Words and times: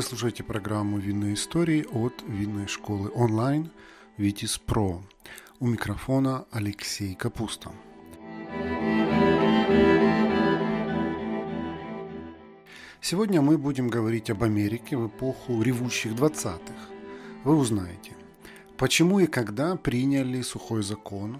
Вы 0.00 0.04
слушаете 0.04 0.42
программу 0.42 0.96
«Винные 0.96 1.34
истории» 1.34 1.84
от 1.92 2.24
винной 2.26 2.68
школы 2.68 3.10
онлайн 3.14 3.70
«Витис 4.16 4.56
Про». 4.56 5.02
У 5.58 5.66
микрофона 5.66 6.46
Алексей 6.50 7.14
Капуста. 7.14 7.70
Сегодня 13.02 13.42
мы 13.42 13.58
будем 13.58 13.90
говорить 13.90 14.30
об 14.30 14.42
Америке 14.42 14.96
в 14.96 15.08
эпоху 15.08 15.60
ревущих 15.60 16.12
20-х. 16.12 16.72
Вы 17.44 17.54
узнаете, 17.54 18.12
почему 18.78 19.20
и 19.20 19.26
когда 19.26 19.76
приняли 19.76 20.40
сухой 20.40 20.82
закон, 20.82 21.38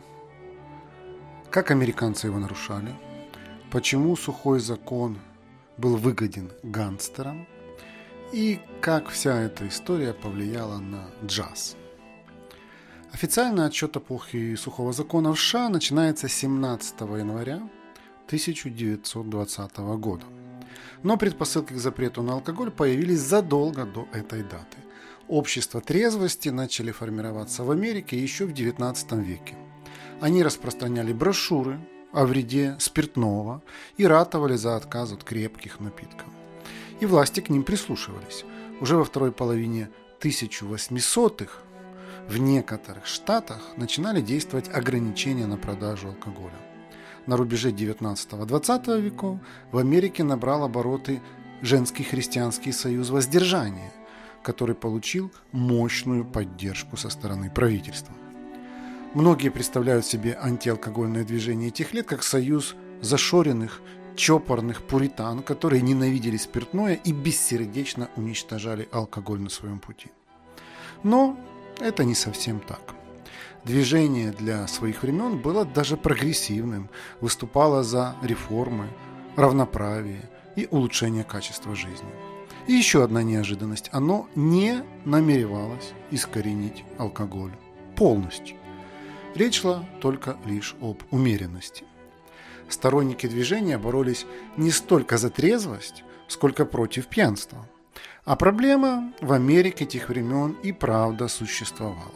как 1.51 1.71
американцы 1.71 2.27
его 2.27 2.39
нарушали, 2.39 2.95
почему 3.71 4.15
сухой 4.17 4.61
закон 4.61 5.17
был 5.79 5.97
выгоден 5.97 6.53
гангстерам– 6.63 7.47
и 8.33 8.61
как 8.81 9.09
вся 9.09 9.41
эта 9.41 9.67
история 9.67 10.13
повлияла 10.13 10.79
на 10.79 11.11
джаз. 11.25 11.77
Официальный 13.13 13.67
отчет 13.67 13.97
эпохи 13.97 14.55
сухого 14.55 14.93
закона 14.93 15.33
в 15.33 15.41
США 15.41 15.69
начинается 15.69 16.29
17 16.29 17.01
января 17.01 17.57
1920 18.27 19.79
года. 19.99 20.25
Но 21.03 21.17
предпосылки 21.17 21.73
к 21.73 21.79
запрету 21.79 22.23
на 22.23 22.35
алкоголь 22.35 22.71
появились 22.71 23.21
задолго 23.21 23.85
до 23.85 24.07
этой 24.13 24.43
даты. 24.43 24.79
Общества 25.27 25.81
трезвости 25.81 26.51
начали 26.51 26.93
формироваться 26.93 27.65
в 27.65 27.71
Америке 27.71 28.19
еще 28.19 28.47
в 28.47 28.53
XIX 28.53 29.23
веке. 29.23 29.57
Они 30.21 30.43
распространяли 30.43 31.13
брошюры 31.13 31.81
о 32.13 32.27
вреде 32.27 32.77
спиртного 32.79 33.63
и 33.97 34.07
ратовали 34.07 34.57
за 34.57 34.77
отказ 34.77 35.13
от 35.13 35.25
крепких 35.25 35.81
напитков 35.81 36.29
и 37.01 37.07
власти 37.07 37.41
к 37.41 37.49
ним 37.49 37.63
прислушивались. 37.63 38.45
Уже 38.81 38.97
во 38.97 39.05
второй 39.05 39.33
половине 39.33 39.89
1800-х 40.21 41.53
в 42.29 42.39
некоторых 42.39 43.07
штатах 43.07 43.61
начинали 43.77 44.21
действовать 44.21 44.69
ограничения 44.69 45.47
на 45.47 45.57
продажу 45.57 46.09
алкоголя. 46.09 46.55
На 47.27 47.37
рубеже 47.37 47.71
19-20 47.71 49.01
веков 49.01 49.39
в 49.73 49.79
Америке 49.79 50.23
набрал 50.25 50.65
обороты 50.65 51.21
Женский 51.63 52.05
христианский 52.05 52.73
союз 52.73 53.11
воздержания, 53.11 53.93
который 54.43 54.75
получил 54.75 55.31
мощную 55.53 56.25
поддержку 56.25 56.97
со 56.97 57.11
стороны 57.11 57.51
правительства. 57.51 58.15
Многие 59.13 59.51
представляют 59.51 60.07
себе 60.07 60.39
антиалкогольное 60.41 61.25
движение 61.25 61.71
тех 61.71 61.93
лет 61.93 62.07
как 62.07 62.23
союз 62.23 62.77
зашоренных 63.03 63.83
чопорных 64.21 64.83
пуритан, 64.83 65.43
которые 65.43 65.81
ненавидели 65.81 66.37
спиртное 66.37 66.95
и 66.95 67.13
бессердечно 67.13 68.11
уничтожали 68.17 68.87
алкоголь 68.93 69.41
на 69.41 69.49
своем 69.49 69.79
пути. 69.79 70.11
Но 71.03 71.39
это 71.81 72.05
не 72.05 72.15
совсем 72.15 72.61
так. 72.61 72.95
Движение 73.65 74.33
для 74.33 74.67
своих 74.67 75.03
времен 75.03 75.39
было 75.39 75.65
даже 75.65 75.97
прогрессивным, 75.97 76.91
выступало 77.23 77.83
за 77.83 78.15
реформы, 78.23 78.89
равноправие 79.37 80.29
и 80.55 80.69
улучшение 80.71 81.25
качества 81.25 81.75
жизни. 81.75 82.11
И 82.67 82.75
еще 82.75 83.03
одна 83.03 83.23
неожиданность. 83.23 83.89
Оно 83.93 84.29
не 84.35 84.85
намеревалось 85.07 85.93
искоренить 86.11 86.85
алкоголь 86.99 87.53
полностью. 87.97 88.57
Речь 89.35 89.61
шла 89.61 89.85
только 90.01 90.37
лишь 90.45 90.77
об 90.83 91.03
умеренности 91.11 91.85
сторонники 92.73 93.27
движения 93.27 93.79
боролись 93.79 94.27
не 94.57 94.71
столько 94.71 95.19
за 95.19 95.31
трезвость, 95.31 96.05
сколько 96.29 96.65
против 96.65 97.07
пьянства. 97.07 97.69
А 98.25 98.37
проблема 98.37 99.13
в 99.21 99.33
Америке 99.33 99.87
тех 99.87 100.09
времен 100.09 100.57
и 100.63 100.73
правда 100.73 101.29
существовала. 101.29 102.13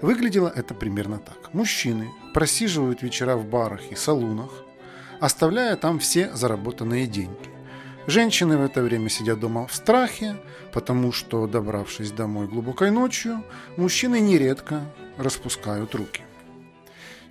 Выглядело 0.00 0.48
это 0.54 0.74
примерно 0.74 1.18
так. 1.18 1.52
Мужчины 1.52 2.10
просиживают 2.32 3.02
вечера 3.02 3.36
в 3.36 3.44
барах 3.44 3.90
и 3.90 3.96
салунах, 3.96 4.50
оставляя 5.20 5.76
там 5.76 5.98
все 5.98 6.34
заработанные 6.34 7.06
деньги. 7.06 7.50
Женщины 8.06 8.56
в 8.56 8.62
это 8.62 8.80
время 8.80 9.10
сидят 9.10 9.40
дома 9.40 9.66
в 9.66 9.74
страхе, 9.74 10.36
потому 10.72 11.12
что, 11.12 11.46
добравшись 11.46 12.12
домой 12.12 12.46
глубокой 12.46 12.90
ночью, 12.90 13.44
мужчины 13.76 14.20
нередко 14.20 14.80
распускают 15.18 15.94
руки. 15.94 16.22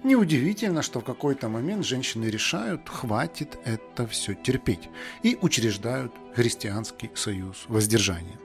Неудивительно, 0.07 0.83
что 0.83 1.01
в 1.01 1.03
какой-то 1.03 1.49
момент 1.49 1.85
женщины 1.85 2.27
решают, 2.27 2.87
хватит 2.87 3.59
это 3.65 4.07
все 4.07 4.35
терпеть, 4.35 4.89
и 5.21 5.37
учреждают 5.41 6.13
христианский 6.33 7.11
союз 7.13 7.65
воздержания. 7.67 8.39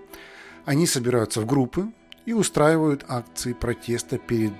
Они 0.65 0.89
собираются 0.89 1.41
в 1.41 1.47
группы 1.47 1.93
и 2.27 2.33
устраивают 2.33 3.05
акции 3.07 3.53
протеста 3.53 4.19
перед 4.19 4.55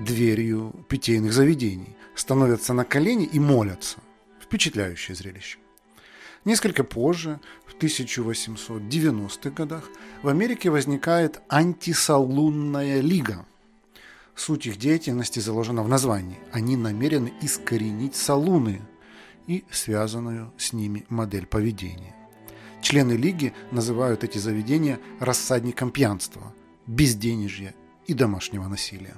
дверью 0.00 0.84
питейных 0.86 1.32
заведений, 1.32 1.96
становятся 2.14 2.74
на 2.74 2.84
колени 2.84 3.24
и 3.24 3.40
молятся. 3.40 3.96
Впечатляющее 4.38 5.14
зрелище. 5.14 5.56
Несколько 6.44 6.84
позже, 6.84 7.40
в 7.64 7.74
1890-х 7.82 9.48
годах, 9.48 9.88
в 10.22 10.28
Америке 10.28 10.68
возникает 10.68 11.40
антисалунная 11.48 13.00
лига– 13.00 13.46
Суть 14.34 14.66
их 14.66 14.76
деятельности 14.76 15.40
заложена 15.40 15.82
в 15.82 15.88
названии. 15.88 16.38
Они 16.52 16.76
намерены 16.76 17.32
искоренить 17.42 18.16
салуны 18.16 18.80
и 19.46 19.64
связанную 19.70 20.52
с 20.56 20.72
ними 20.72 21.04
модель 21.08 21.46
поведения. 21.46 22.14
Члены 22.80 23.12
лиги 23.12 23.52
называют 23.70 24.24
эти 24.24 24.38
заведения 24.38 24.98
рассадником 25.20 25.90
пьянства, 25.90 26.52
безденежья 26.86 27.74
и 28.06 28.14
домашнего 28.14 28.66
насилия. 28.66 29.14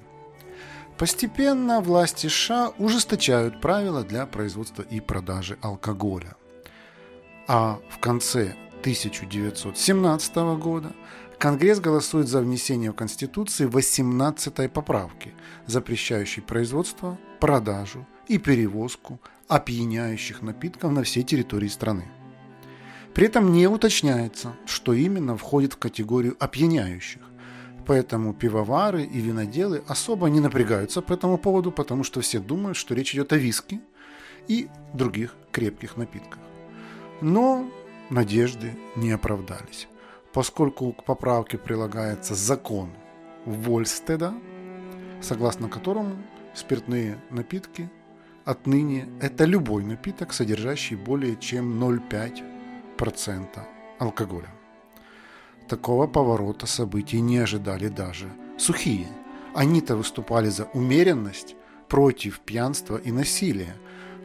Постепенно 0.99 1.81
власти 1.81 2.29
США 2.29 2.73
ужесточают 2.79 3.61
правила 3.61 4.05
для 4.05 4.27
производства 4.27 4.83
и 4.83 5.01
продажи 5.01 5.59
алкоголя. 5.61 6.37
А 7.49 7.81
в 7.91 7.99
конце 7.99 8.55
1917 8.85 10.37
года 10.61 10.93
Конгресс 11.39 11.81
голосует 11.81 12.29
за 12.29 12.43
внесение 12.43 12.91
в 12.93 12.95
Конституцию 12.95 13.71
18-й 13.71 14.69
поправки, 14.69 15.33
запрещающей 15.67 16.43
производство, 16.43 17.19
продажу 17.41 18.07
и 18.29 18.37
перевозку 18.37 19.19
опьяняющих 19.49 20.43
напитков 20.43 20.93
на 20.93 21.03
всей 21.03 21.23
территории 21.23 21.69
страны. 21.69 22.05
При 23.15 23.25
этом 23.25 23.53
не 23.53 23.67
уточняется, 23.69 24.55
что 24.67 24.93
именно 24.93 25.39
входит 25.39 25.73
в 25.73 25.79
категорию 25.79 26.37
опьяняющих. 26.39 27.23
Поэтому 27.87 28.35
пивовары 28.35 29.05
и 29.05 29.19
виноделы 29.19 29.83
особо 29.89 30.27
не 30.27 30.41
напрягаются 30.41 31.01
по 31.01 31.15
этому 31.15 31.39
поводу, 31.39 31.73
потому 31.73 32.05
что 32.05 32.21
все 32.21 32.39
думают, 32.39 32.77
что 32.77 32.95
речь 32.95 33.15
идет 33.15 33.33
о 33.33 33.39
виске 33.39 33.81
и 34.47 34.69
других 34.93 35.35
крепких 35.53 35.97
напитках. 35.97 36.41
Но 37.23 37.67
надежды 38.11 38.77
не 38.97 39.11
оправдались 39.13 39.89
поскольку 40.35 40.93
к 40.93 41.05
поправке 41.05 41.57
прилагается 41.57 42.35
закон 42.35 42.91
Вольстеда, 43.47 44.35
согласно 45.23 45.69
которому 45.69 46.17
спиртные 46.55 47.19
напитки 47.31 47.89
отныне 48.45 49.09
это 49.23 49.45
любой 49.45 49.85
напиток, 49.85 50.33
содержащий 50.35 50.97
более 50.97 51.37
чем 51.37 51.81
0,5% 51.83 53.61
алкоголя. 54.01 54.51
Такого 55.69 56.09
поворота 56.09 56.67
событий 56.67 57.21
не 57.21 57.39
ожидали 57.39 57.89
даже 57.89 58.29
сухие. 58.59 59.07
Они-то 59.55 59.97
выступали 59.97 60.49
за 60.49 60.65
умеренность 60.75 61.55
против 61.89 62.41
пьянства 62.41 62.97
и 62.97 63.13
насилия, 63.13 63.77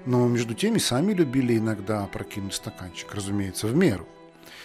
но 0.06 0.28
между 0.28 0.54
тем 0.54 0.76
и 0.76 0.80
сами 0.80 1.14
любили 1.14 1.58
иногда 1.58 2.04
опрокинуть 2.04 2.54
стаканчик, 2.54 3.14
разумеется, 3.14 3.68
в 3.68 3.76
меру– 3.76 4.08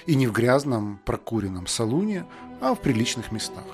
и 0.07 0.15
не 0.15 0.27
в 0.27 0.33
грязном 0.33 1.01
прокуренном 1.05 1.67
салуне, 1.67 2.27
а 2.61 2.75
в 2.75 2.81
приличных 2.81 3.33
местах. 3.33 3.65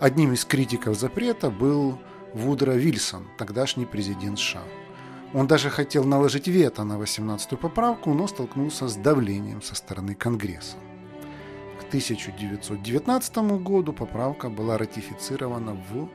Одним 0.00 0.32
из 0.32 0.44
критиков 0.44 0.98
запрета 0.98 1.50
был 1.50 1.98
Вудро 2.32 2.72
Вильсон, 2.72 3.26
тогдашний 3.36 3.86
президент 3.86 4.38
США. 4.38 4.62
Он 5.34 5.46
даже 5.46 5.70
хотел 5.70 6.04
наложить 6.04 6.48
вето 6.48 6.84
на 6.84 6.94
18-ю 6.94 7.58
поправку, 7.58 8.14
но 8.14 8.26
столкнулся 8.26 8.88
с 8.88 8.96
давлением 8.96 9.60
со 9.60 9.74
стороны 9.74 10.14
Конгресса. 10.14 10.76
К 11.80 11.88
1919 11.88 13.36
году 13.62 13.92
поправка 13.92 14.48
была 14.48 14.78
ратифицирована 14.78 15.74
в 15.74 16.08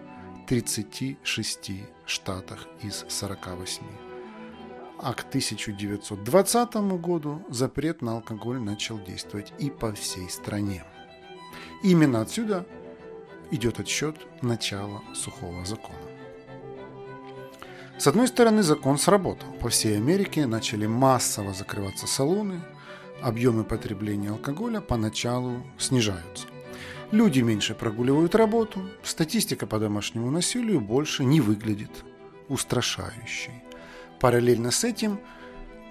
36 0.47 1.71
штатах 2.05 2.67
из 2.81 3.05
48 3.07 3.83
а 5.03 5.13
к 5.13 5.19
1920 5.21 6.75
году 7.01 7.41
запрет 7.49 8.01
на 8.01 8.13
алкоголь 8.13 8.59
начал 8.59 8.97
действовать 8.99 9.51
и 9.59 9.69
по 9.69 9.91
всей 9.93 10.29
стране. 10.29 10.85
Именно 11.83 12.21
отсюда 12.21 12.65
идет 13.51 13.81
отсчет 13.81 14.15
начала 14.41 15.01
сухого 15.13 15.65
закона. 15.65 15.99
С 17.97 18.07
одной 18.07 18.27
стороны, 18.27 18.63
закон 18.63 18.97
сработал. 18.97 19.51
По 19.59 19.69
всей 19.69 19.97
Америке 19.97 20.45
начали 20.45 20.87
массово 20.87 21.53
закрываться 21.53 22.07
салоны, 22.07 22.61
объемы 23.21 23.65
потребления 23.65 24.29
алкоголя 24.29 24.79
поначалу 24.79 25.63
снижаются. 25.77 26.47
Люди 27.13 27.41
меньше 27.41 27.75
прогуливают 27.75 28.33
работу, 28.33 28.89
статистика 29.03 29.67
по 29.67 29.77
домашнему 29.77 30.31
насилию 30.31 30.81
больше 30.81 31.23
не 31.23 31.41
выглядит 31.41 31.91
устрашающей. 32.49 33.53
Параллельно 34.19 34.71
с 34.71 34.83
этим 34.83 35.19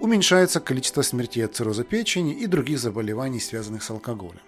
уменьшается 0.00 0.58
количество 0.58 1.02
смертей 1.02 1.44
от 1.44 1.54
цирроза 1.54 1.84
печени 1.84 2.34
и 2.34 2.46
других 2.46 2.80
заболеваний, 2.80 3.38
связанных 3.38 3.84
с 3.84 3.90
алкоголем. 3.90 4.40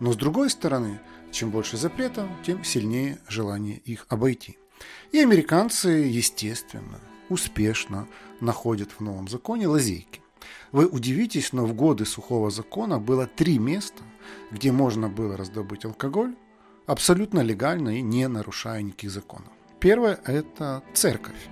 Но 0.00 0.10
с 0.10 0.16
другой 0.16 0.48
стороны, 0.48 1.00
чем 1.32 1.50
больше 1.50 1.76
запретов, 1.76 2.30
тем 2.46 2.64
сильнее 2.64 3.18
желание 3.28 3.76
их 3.76 4.06
обойти. 4.08 4.56
И 5.12 5.18
американцы, 5.18 5.88
естественно, 5.88 6.98
успешно 7.28 8.08
находят 8.40 8.88
в 8.92 9.00
новом 9.00 9.28
законе 9.28 9.68
лазейки. 9.68 10.22
Вы 10.72 10.86
удивитесь, 10.86 11.52
но 11.52 11.66
в 11.66 11.74
годы 11.74 12.06
сухого 12.06 12.50
закона 12.50 12.98
было 12.98 13.26
три 13.26 13.58
места, 13.58 14.02
где 14.50 14.72
можно 14.72 15.08
было 15.08 15.36
раздобыть 15.36 15.84
алкоголь 15.84 16.34
абсолютно 16.86 17.40
легально 17.40 17.98
и 17.98 18.02
не 18.02 18.26
нарушая 18.28 18.82
никаких 18.82 19.10
законов. 19.10 19.52
Первое– 19.78 20.18
это 20.24 20.82
церковь. 20.94 21.48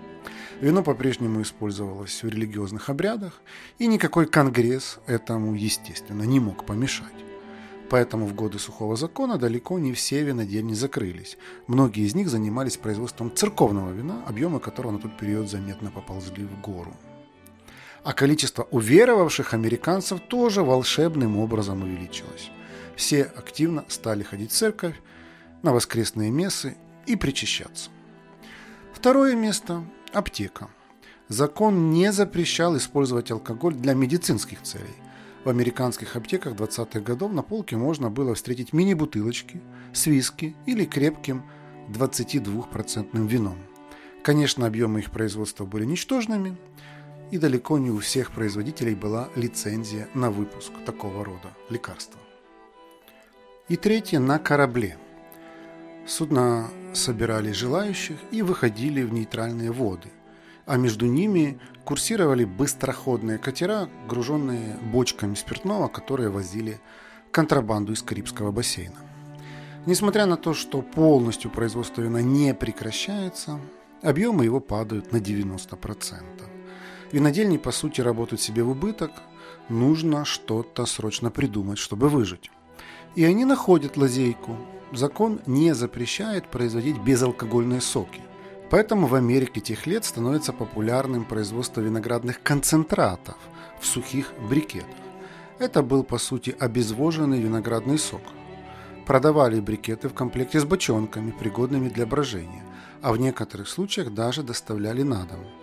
Вино 0.61 0.83
по-прежнему 0.83 1.43
использовалось 1.43 2.23
в 2.23 2.29
религиозных 2.29 2.89
обрядах, 2.89 3.43
и 3.79 3.87
никакой 3.87 4.27
конгресс 4.27 4.99
этому, 5.07 5.55
естественно, 5.55 6.23
не 6.23 6.41
мог 6.41 6.65
помешать. 6.65 7.13
Поэтому 7.91 8.27
в 8.27 8.35
годы 8.35 8.59
сухого 8.59 8.97
закона 8.97 9.39
далеко 9.39 9.79
не 9.79 9.93
все 9.93 10.23
винодельни 10.23 10.75
закрылись. 10.75 11.37
Многие 11.67 12.05
из 12.05 12.15
них 12.15 12.29
занимались 12.29 12.79
производством 12.79 13.31
церковного 13.33 13.93
вина, 13.93 14.25
объемы 14.27 14.59
которого 14.59 14.93
на 14.93 14.99
тот 14.99 15.17
период 15.19 15.49
заметно 15.49 15.91
поползли 15.91 16.45
в 16.45 16.61
гору. 16.63 16.97
А 18.03 18.13
количество 18.13 18.67
уверовавших 18.71 19.55
американцев 19.55 20.21
тоже 20.21 20.63
волшебным 20.63 21.37
образом 21.37 21.83
увеличилось. 21.83 22.51
Все 22.97 23.23
активно 23.23 23.85
стали 23.89 24.23
ходить 24.23 24.51
в 24.51 24.55
церковь, 24.55 24.97
на 25.63 25.73
воскресные 25.73 26.31
мессы 26.31 26.77
и 27.07 27.17
причащаться. 27.17 27.91
Второе 28.93 29.35
место– 29.35 29.85
аптека. 30.13 30.69
Закон 31.29 31.91
не 31.91 32.13
запрещал 32.13 32.77
использовать 32.77 33.31
алкоголь 33.31 33.75
для 33.75 33.95
медицинских 33.95 34.63
целей. 34.63 34.95
В 35.45 35.49
американских 35.49 36.17
аптеках 36.17 36.55
20-х 36.55 37.01
годов 37.01 37.33
на 37.33 37.43
полке 37.43 37.77
можно 37.77 38.11
было 38.11 38.35
встретить 38.35 38.73
мини-бутылочки 38.73 39.61
с 39.93 40.07
виски 40.07 40.57
или 40.67 40.85
крепким 40.85 41.45
22% 41.89 43.27
вином. 43.29 43.59
Конечно, 44.23 44.67
объемы 44.67 45.01
их 45.01 45.11
производства 45.11 45.65
были 45.65 45.85
ничтожными, 45.85 46.57
и 47.31 47.39
далеко 47.39 47.79
не 47.79 47.91
у 47.91 47.99
всех 47.99 48.33
производителей 48.33 48.95
была 48.95 49.29
лицензия 49.37 50.09
на 50.15 50.31
выпуск 50.31 50.73
такого 50.85 51.25
рода 51.25 51.53
лекарства. 51.71 52.21
И 53.69 53.75
третье– 53.75 54.19
на 54.21 54.39
корабле. 54.39 54.97
Судна 56.07 56.69
собирали 56.95 57.51
желающих 57.51 58.17
и 58.31 58.43
выходили 58.43 59.03
в 59.03 59.13
нейтральные 59.13 59.73
воды, 59.73 60.09
а 60.67 60.77
между 60.77 61.07
ними 61.07 61.59
курсировали 61.85 62.45
быстроходные 62.45 63.39
катера, 63.39 63.89
груженные 64.09 64.77
бочками 64.93 65.35
спиртного, 65.35 65.89
которые 65.89 66.29
возили 66.29 66.81
контрабанду 67.33 67.93
из 67.93 68.03
Карибского 68.03 68.53
бассейна. 68.53 69.01
Несмотря 69.85 70.27
на 70.27 70.37
то, 70.37 70.55
что 70.55 70.81
полностью 70.81 71.51
производство 71.51 72.03
вина 72.03 72.23
не 72.23 72.55
прекращается, 72.55 73.59
объемы 74.01 74.45
его 74.45 74.61
падают 74.61 75.11
на 75.11 75.17
90%. 75.17 76.23
Винодельни, 77.11 77.57
по 77.57 77.73
сути, 77.73 78.01
работают 78.01 78.41
себе 78.41 78.63
в 78.63 78.71
убыток. 78.71 79.11
Нужно 79.69 80.25
что-то 80.25 80.87
срочно 80.87 81.33
придумать, 81.33 81.79
чтобы 81.79 82.09
выжить. 82.09 82.53
И 83.17 83.25
они 83.25 83.45
находят 83.45 83.97
лазейку. 83.97 84.57
Закон 84.93 85.41
не 85.47 85.75
запрещает 85.75 86.47
производить 86.47 86.99
безалкогольные 86.99 87.81
соки. 87.81 88.21
Поэтому 88.71 89.09
в 89.09 89.15
Америке 89.17 89.61
тех 89.61 89.87
лет 89.87 90.05
становится 90.05 90.53
популярным 90.53 91.25
производство 91.25 91.81
виноградных 91.81 92.41
концентратов 92.43 93.37
в 93.81 93.87
сухих 93.87 94.33
брикетах. 94.49 94.87
Это 95.59 95.83
был, 95.83 96.05
по 96.05 96.19
сути, 96.19 96.55
обезвоженный 96.59 97.41
виноградный 97.41 97.99
сок. 97.99 98.23
Продавали 99.07 99.59
брикеты 99.59 100.09
в 100.09 100.15
комплекте 100.15 100.61
с 100.61 100.65
бочонками, 100.65 101.33
пригодными 101.33 101.89
для 101.89 102.07
брожения, 102.07 102.65
а 103.03 103.13
в 103.13 103.19
некоторых 103.19 103.69
случаях 103.69 104.15
даже 104.15 104.43
доставляли 104.45 105.03
на 105.03 105.25
дом– 105.25 105.45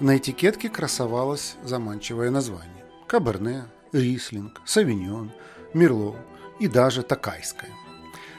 на 0.00 0.16
этикетке 0.16 0.70
красовалось 0.70 1.56
заманчивое 1.62 2.30
название. 2.30 2.86
Каберне, 3.06 3.64
Рислинг, 3.92 4.62
Савиньон, 4.64 5.30
Мерло 5.74 6.16
и 6.60 6.68
даже 6.68 7.02
Такайское. 7.02 7.70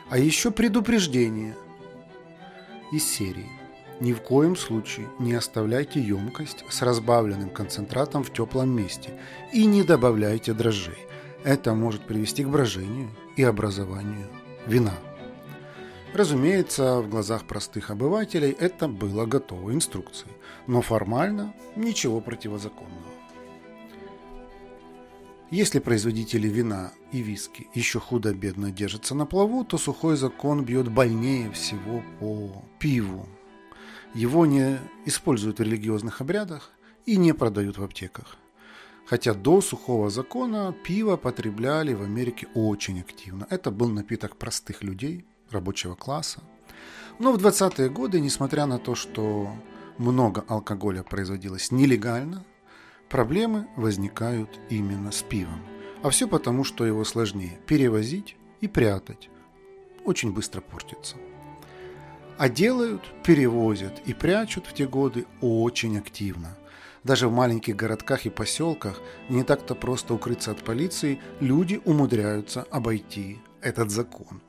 А 0.09 0.17
еще 0.17 0.51
предупреждение 0.51 1.55
из 2.91 3.03
серии. 3.03 3.49
Ни 3.99 4.13
в 4.13 4.21
коем 4.21 4.55
случае 4.55 5.07
не 5.19 5.33
оставляйте 5.33 6.01
емкость 6.01 6.65
с 6.69 6.81
разбавленным 6.81 7.49
концентратом 7.49 8.23
в 8.23 8.33
теплом 8.33 8.69
месте 8.69 9.19
и 9.53 9.65
не 9.65 9.83
добавляйте 9.83 10.53
дрожжей. 10.53 10.97
Это 11.43 11.73
может 11.73 12.05
привести 12.05 12.43
к 12.43 12.49
брожению 12.49 13.09
и 13.35 13.43
образованию 13.43 14.27
вина. 14.65 14.93
Разумеется, 16.13 16.99
в 16.99 17.09
глазах 17.09 17.45
простых 17.45 17.89
обывателей 17.89 18.51
это 18.51 18.87
было 18.87 19.25
готовой 19.25 19.75
инструкцией, 19.75 20.33
но 20.67 20.81
формально 20.81 21.53
ничего 21.75 22.19
противозаконного. 22.19 23.10
Если 25.51 25.79
производители 25.79 26.47
вина 26.47 26.93
и 27.11 27.21
виски 27.21 27.67
еще 27.73 27.99
худо-бедно 27.99 28.71
держатся 28.71 29.15
на 29.15 29.25
плаву, 29.25 29.65
то 29.65 29.77
сухой 29.77 30.15
закон 30.15 30.63
бьет 30.63 30.87
больнее 30.87 31.51
всего 31.51 32.01
по 32.21 32.63
пиву. 32.79 33.27
Его 34.13 34.45
не 34.45 34.79
используют 35.05 35.59
в 35.59 35.63
религиозных 35.63 36.21
обрядах 36.21 36.71
и 37.05 37.17
не 37.17 37.33
продают 37.33 37.77
в 37.77 37.83
аптеках. 37.83 38.37
Хотя 39.05 39.33
до 39.33 39.59
сухого 39.59 40.09
закона 40.09 40.73
пиво 40.85 41.17
потребляли 41.17 41.93
в 41.93 42.01
Америке 42.01 42.47
очень 42.55 43.01
активно. 43.01 43.45
Это 43.49 43.71
был 43.71 43.89
напиток 43.89 44.37
простых 44.37 44.83
людей, 44.83 45.25
рабочего 45.49 45.95
класса. 45.95 46.39
Но 47.19 47.33
в 47.33 47.45
20-е 47.45 47.89
годы, 47.89 48.21
несмотря 48.21 48.67
на 48.67 48.79
то, 48.79 48.95
что 48.95 49.53
много 49.97 50.45
алкоголя 50.47 51.03
производилось 51.03 51.71
нелегально, 51.71 52.45
проблемы 53.11 53.67
возникают 53.75 54.59
именно 54.69 55.11
с 55.11 55.21
пивом. 55.21 55.61
А 56.01 56.09
все 56.09 56.27
потому, 56.27 56.63
что 56.63 56.85
его 56.85 57.03
сложнее 57.03 57.59
перевозить 57.67 58.35
и 58.61 58.67
прятать. 58.67 59.29
Очень 60.03 60.33
быстро 60.33 60.61
портится. 60.61 61.17
А 62.39 62.49
делают, 62.49 63.03
перевозят 63.23 64.01
и 64.07 64.15
прячут 64.15 64.65
в 64.65 64.73
те 64.73 64.87
годы 64.87 65.25
очень 65.41 65.99
активно. 65.99 66.57
Даже 67.03 67.27
в 67.27 67.31
маленьких 67.31 67.75
городках 67.75 68.25
и 68.25 68.29
поселках 68.29 68.99
не 69.29 69.43
так-то 69.43 69.75
просто 69.75 70.13
укрыться 70.15 70.51
от 70.51 70.63
полиции, 70.63 71.19
люди 71.39 71.79
умудряются 71.85 72.63
обойти 72.71 73.39
этот 73.61 73.91
закон 73.91 74.41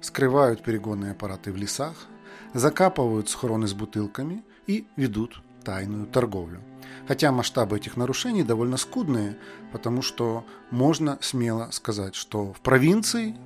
скрывают 0.00 0.62
перегонные 0.62 1.12
аппараты 1.12 1.52
в 1.52 1.56
лесах, 1.56 2.08
закапывают 2.54 3.28
схроны 3.28 3.66
с 3.66 3.74
бутылками 3.74 4.42
и 4.66 4.86
ведут 4.96 5.42
тайную 5.64 6.06
торговлю. 6.06 6.60
Хотя 7.06 7.32
масштабы 7.32 7.76
этих 7.76 7.96
нарушений 7.96 8.42
довольно 8.42 8.76
скудные, 8.76 9.38
потому 9.72 10.02
что 10.02 10.44
можно 10.70 11.18
смело 11.20 11.68
сказать, 11.72 12.14
что 12.14 12.52
в 12.52 12.60
провинции 12.60 13.36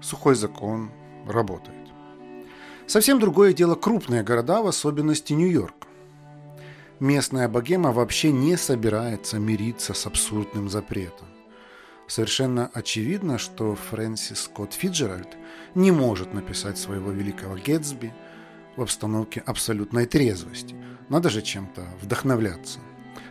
сухой 0.00 0.34
закон 0.34 0.90
работает. 1.26 1.76
Совсем 2.86 3.18
другое 3.18 3.52
дело 3.52 3.74
крупные 3.74 4.22
города, 4.22 4.62
в 4.62 4.66
особенности 4.66 5.32
Нью-Йорк. 5.32 5.86
Местная 7.00 7.48
богема 7.48 7.92
вообще 7.92 8.32
не 8.32 8.56
собирается 8.56 9.38
мириться 9.38 9.92
с 9.92 10.06
абсурдным 10.06 10.70
запретом. 10.70 11.26
Совершенно 12.06 12.70
очевидно, 12.72 13.38
что 13.38 13.74
Фрэнсис 13.74 14.44
Скотт 14.44 14.72
Фиджеральд 14.72 15.36
не 15.74 15.90
может 15.90 16.32
написать 16.32 16.78
своего 16.78 17.10
великого 17.10 17.58
Гетсби 17.58 18.14
в 18.76 18.82
обстановке 18.82 19.42
абсолютной 19.44 20.06
трезвости. 20.06 20.76
Надо 21.08 21.30
же 21.30 21.42
чем-то 21.42 21.82
вдохновляться. 22.02 22.80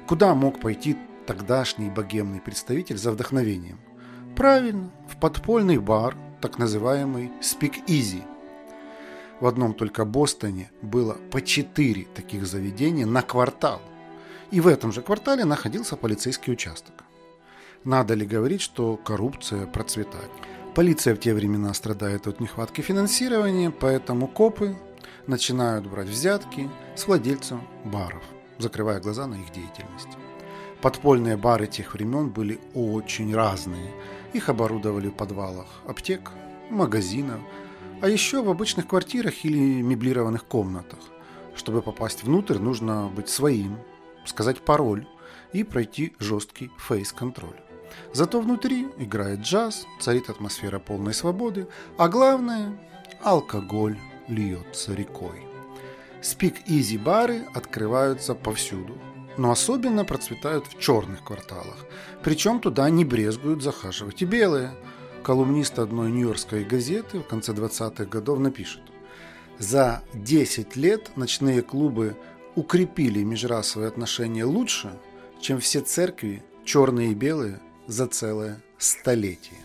Куда 0.07 0.33
мог 0.33 0.59
пойти 0.59 0.95
тогдашний 1.25 1.89
богемный 1.89 2.39
представитель 2.39 2.97
за 2.97 3.11
вдохновением? 3.11 3.79
Правильно, 4.35 4.91
в 5.09 5.17
подпольный 5.17 5.77
бар, 5.77 6.15
так 6.41 6.57
называемый 6.57 7.31
Speak 7.41 7.85
Easy. 7.87 8.23
В 9.39 9.47
одном 9.47 9.73
только 9.73 10.05
Бостоне 10.05 10.71
было 10.81 11.17
по 11.31 11.41
четыре 11.41 12.05
таких 12.15 12.45
заведения 12.45 13.05
на 13.05 13.21
квартал. 13.21 13.81
И 14.51 14.61
в 14.61 14.67
этом 14.67 14.91
же 14.91 15.01
квартале 15.01 15.43
находился 15.43 15.97
полицейский 15.97 16.53
участок. 16.53 17.03
Надо 17.83 18.13
ли 18.13 18.25
говорить, 18.25 18.61
что 18.61 18.95
коррупция 18.97 19.67
процветает? 19.67 20.29
Полиция 20.75 21.15
в 21.15 21.19
те 21.19 21.33
времена 21.33 21.73
страдает 21.73 22.27
от 22.27 22.39
нехватки 22.39 22.81
финансирования, 22.81 23.71
поэтому 23.71 24.27
копы 24.27 24.75
начинают 25.27 25.87
брать 25.87 26.07
взятки 26.07 26.69
с 26.95 27.07
владельцев 27.07 27.59
баров, 27.83 28.23
закрывая 28.57 28.99
глаза 28.99 29.27
на 29.27 29.35
их 29.35 29.51
деятельность. 29.51 30.09
Подпольные 30.81 31.37
бары 31.37 31.67
тех 31.67 31.93
времен 31.93 32.29
были 32.29 32.59
очень 32.73 33.33
разные. 33.33 33.91
Их 34.33 34.49
оборудовали 34.49 35.07
в 35.07 35.13
подвалах 35.13 35.67
аптек, 35.87 36.31
магазинов, 36.69 37.41
а 38.01 38.09
еще 38.09 38.43
в 38.43 38.49
обычных 38.49 38.87
квартирах 38.87 39.45
или 39.45 39.81
меблированных 39.81 40.45
комнатах. 40.45 40.99
Чтобы 41.55 41.81
попасть 41.81 42.23
внутрь, 42.23 42.57
нужно 42.57 43.07
быть 43.07 43.29
своим, 43.29 43.77
сказать 44.25 44.59
пароль 44.59 45.07
и 45.53 45.63
пройти 45.63 46.13
жесткий 46.19 46.69
фейс-контроль. 46.77 47.59
Зато 48.13 48.41
внутри 48.41 48.87
играет 48.97 49.39
джаз, 49.39 49.85
царит 50.01 50.29
атмосфера 50.29 50.79
полной 50.79 51.13
свободы, 51.13 51.67
а 51.97 52.09
главное– 52.09 52.77
алкоголь 53.23 53.97
льется 54.27 54.93
рекой. 54.93 55.45
Спик-изи 56.21 56.97
бары 56.97 57.43
открываются 57.53 58.33
повсюду, 58.33 58.97
но 59.37 59.51
особенно 59.51 60.05
процветают 60.05 60.65
в 60.65 60.79
черных 60.79 61.23
кварталах. 61.23 61.85
Причем 62.23 62.59
туда 62.59 62.89
не 62.89 63.05
брезгуют 63.05 63.61
захаживать 63.61 64.21
и 64.21 64.25
белые. 64.25 64.71
Колумнист 65.23 65.77
одной 65.77 66.11
нью-йоркской 66.11 66.63
газеты 66.63 67.19
в 67.19 67.27
конце 67.27 67.51
20-х 67.51 68.05
годов 68.05 68.39
напишет. 68.39 68.81
За 69.59 70.01
10 70.13 70.75
лет 70.75 71.15
ночные 71.15 71.61
клубы 71.61 72.15
укрепили 72.55 73.23
межрасовые 73.23 73.87
отношения 73.87 74.45
лучше, 74.45 74.97
чем 75.39 75.59
все 75.59 75.81
церкви, 75.81 76.43
черные 76.63 77.11
и 77.11 77.15
белые, 77.15 77.59
за 77.87 78.07
целое 78.07 78.63
столетие. 78.77 79.59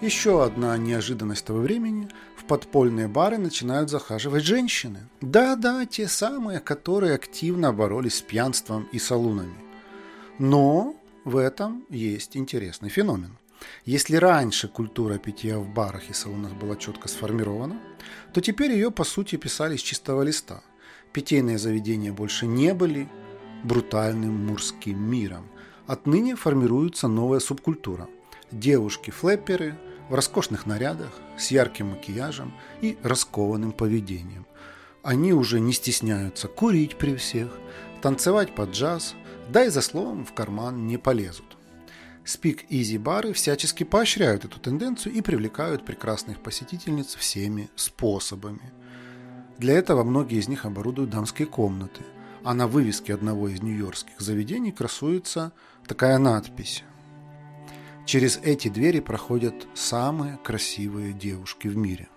Еще 0.00 0.44
одна 0.44 0.76
неожиданность 0.76 1.44
того 1.44 1.60
времени– 1.60 2.08
подпольные 2.48 3.06
бары 3.06 3.38
начинают 3.38 3.90
захаживать 3.90 4.44
женщины. 4.44 5.00
Да-да, 5.20 5.86
те 5.86 6.08
самые, 6.08 6.58
которые 6.58 7.14
активно 7.14 7.72
боролись 7.72 8.16
с 8.16 8.22
пьянством 8.22 8.88
и 8.90 8.98
салунами. 8.98 9.54
Но 10.38 10.96
в 11.24 11.36
этом 11.36 11.84
есть 11.90 12.36
интересный 12.36 12.88
феномен. 12.88 13.36
Если 13.84 14.16
раньше 14.16 14.68
культура 14.68 15.18
питья 15.18 15.58
в 15.58 15.68
барах 15.68 16.10
и 16.10 16.14
салонах 16.14 16.54
была 16.54 16.76
четко 16.76 17.08
сформирована, 17.08 17.78
то 18.32 18.40
теперь 18.40 18.72
ее 18.72 18.90
по 18.90 19.04
сути 19.04 19.36
писали 19.36 19.76
с 19.76 19.82
чистого 19.82 20.22
листа. 20.22 20.62
Питейные 21.12 21.58
заведения 21.58 22.12
больше 22.12 22.46
не 22.46 22.72
были 22.72 23.08
брутальным 23.64 24.46
мужским 24.46 24.98
миром. 24.98 25.46
Отныне 25.86 26.36
формируется 26.36 27.08
новая 27.08 27.40
субкультура. 27.40 28.08
Девушки-флэперы 28.52 29.76
в 30.08 30.14
роскошных 30.14 30.66
нарядах, 30.66 31.10
с 31.36 31.50
ярким 31.50 31.90
макияжем 31.90 32.54
и 32.80 32.98
раскованным 33.02 33.72
поведением. 33.72 34.46
Они 35.02 35.32
уже 35.32 35.60
не 35.60 35.72
стесняются 35.72 36.48
курить 36.48 36.96
при 36.96 37.14
всех, 37.16 37.48
танцевать 38.02 38.54
под 38.54 38.70
джаз, 38.70 39.14
да 39.50 39.64
и 39.64 39.68
за 39.68 39.80
словом 39.80 40.24
в 40.24 40.32
карман 40.32 40.86
не 40.86 40.98
полезут. 40.98 41.56
Спик-изи 42.24 42.98
бары 42.98 43.32
всячески 43.32 43.84
поощряют 43.84 44.44
эту 44.44 44.60
тенденцию 44.60 45.14
и 45.14 45.22
привлекают 45.22 45.86
прекрасных 45.86 46.42
посетительниц 46.42 47.14
всеми 47.14 47.70
способами. 47.74 48.72
Для 49.56 49.74
этого 49.74 50.04
многие 50.04 50.38
из 50.38 50.46
них 50.46 50.66
оборудуют 50.66 51.10
дамские 51.10 51.48
комнаты, 51.48 52.02
а 52.44 52.52
на 52.52 52.68
вывеске 52.68 53.14
одного 53.14 53.48
из 53.48 53.62
нью-йоркских 53.62 54.20
заведений 54.20 54.72
красуется 54.72 55.52
такая 55.86 56.18
надпись. 56.18 56.84
Через 58.08 58.38
эти 58.42 58.68
двери 58.68 59.00
проходят 59.00 59.68
самые 59.74 60.38
красивые 60.42 61.12
девушки 61.12 61.68
в 61.68 61.76
мире. 61.76 62.08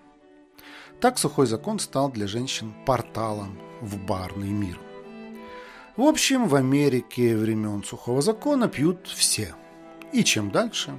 Так 1.00 1.18
сухой 1.18 1.46
закон 1.46 1.78
стал 1.78 2.10
для 2.10 2.26
женщин 2.26 2.72
порталом 2.86 3.58
в 3.82 3.98
барный 3.98 4.48
мир. 4.48 4.80
В 5.96 6.02
общем, 6.02 6.48
в 6.48 6.54
Америке 6.54 7.36
времен 7.36 7.84
сухого 7.84 8.22
закона 8.22 8.68
пьют 8.68 9.06
все– 9.06 9.54
и 10.12 10.24
чем 10.24 10.50
дальше, 10.50 10.92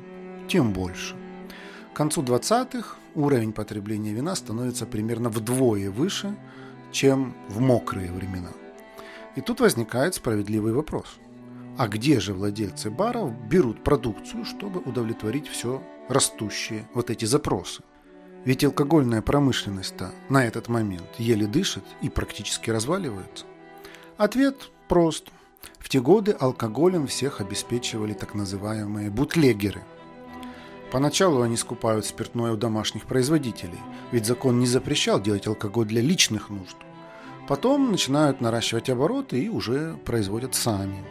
тем 0.47 0.73
больше. 0.73 1.15
К 1.93 1.95
концу 1.95 2.23
20-х 2.23 2.97
уровень 3.13 3.53
потребления 3.53 4.11
вина 4.11 4.35
становится 4.35 4.85
примерно 4.85 5.29
вдвое 5.29 5.91
выше, 5.91 6.35
чем 6.91 7.35
в 7.47 7.59
мокрые 7.59 8.11
времена. 8.11 8.51
И 9.35 9.41
тут 9.41 9.59
возникает 9.59 10.15
справедливый 10.15 10.73
вопрос. 10.73 11.19
А 11.77 11.87
где 11.87 12.19
же 12.19 12.33
владельцы 12.33 12.89
баров 12.89 13.31
берут 13.47 13.83
продукцию, 13.83 14.45
чтобы 14.45 14.79
удовлетворить 14.79 15.47
все 15.47 15.81
растущие 16.07 16.87
вот 16.93 17.09
эти 17.09 17.25
запросы? 17.25 17.83
Ведь 18.45 18.63
алкогольная 18.63 19.21
промышленность-то 19.21 20.11
на 20.29 20.45
этот 20.45 20.67
момент 20.67 21.07
еле 21.17 21.47
дышит 21.47 21.83
и 22.01 22.09
практически 22.09 22.69
разваливается. 22.69 23.45
Ответ 24.17 24.71
прост– 24.87 25.27
в 25.79 25.89
те 25.89 25.99
годы 25.99 26.31
алкоголем 26.31 27.07
всех 27.07 27.41
обеспечивали 27.41 28.13
так 28.13 28.33
называемые 28.33 29.09
бутлегеры. 29.09 29.83
Поначалу 30.91 31.41
они 31.41 31.57
скупают 31.57 32.05
спиртное 32.05 32.53
у 32.53 32.57
домашних 32.57 33.05
производителей, 33.05 33.79
ведь 34.11 34.25
закон 34.25 34.59
не 34.59 34.67
запрещал 34.67 35.21
делать 35.21 35.47
алкоголь 35.47 35.87
для 35.87 36.01
личных 36.01 36.49
нужд. 36.49 36.77
Потом 37.47 37.91
начинают 37.91 38.41
наращивать 38.41 38.89
обороты 38.89 39.43
и 39.43 39.49
уже 39.49 39.97
производят 40.05 40.55
сами. 40.55 41.03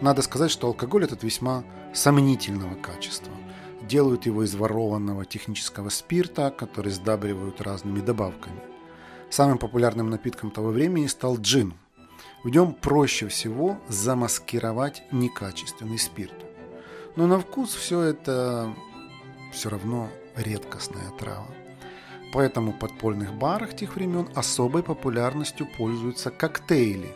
Надо 0.00 0.22
сказать, 0.22 0.50
что 0.50 0.66
алкоголь 0.66 1.04
этот 1.04 1.22
весьма 1.22 1.64
сомнительного 1.92 2.74
качества. 2.74 3.32
Делают 3.82 4.26
его 4.26 4.44
из 4.44 4.54
ворованного 4.54 5.24
технического 5.24 5.88
спирта, 5.88 6.50
который 6.50 6.92
сдабривают 6.92 7.60
разными 7.60 8.00
добавками. 8.00 8.60
Самым 9.30 9.58
популярным 9.58 10.10
напитком 10.10 10.50
того 10.50 10.70
времени 10.70 11.06
стал 11.06 11.36
джин– 11.38 11.74
в 12.42 12.48
нем 12.48 12.72
проще 12.72 13.28
всего 13.28 13.78
замаскировать 13.88 15.02
некачественный 15.12 15.98
спирт. 15.98 16.34
Но 17.16 17.26
на 17.26 17.38
вкус 17.38 17.74
все 17.74 18.00
это 18.00 18.74
все 19.52 19.68
равно 19.68 20.08
редкостная 20.36 21.10
трава. 21.18 21.48
Поэтому 22.32 22.72
в 22.72 22.78
подпольных 22.78 23.34
барах 23.34 23.76
тех 23.76 23.96
времен 23.96 24.28
особой 24.34 24.82
популярностью 24.82 25.66
пользуются 25.76 26.30
коктейли. 26.30 27.14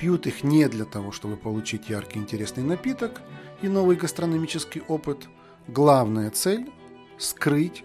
Пьют 0.00 0.26
их 0.26 0.42
не 0.42 0.66
для 0.68 0.84
того, 0.84 1.12
чтобы 1.12 1.36
получить 1.36 1.90
яркий 1.90 2.18
интересный 2.18 2.64
напиток 2.64 3.20
и 3.62 3.68
новый 3.68 3.96
гастрономический 3.96 4.82
опыт. 4.88 5.28
Главная 5.68 6.30
цель– 6.30 6.70
скрыть 7.18 7.84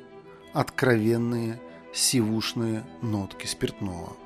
откровенные 0.53 1.59
сивушные 1.93 2.83
нотки 3.01 3.45
спиртного– 3.45 4.13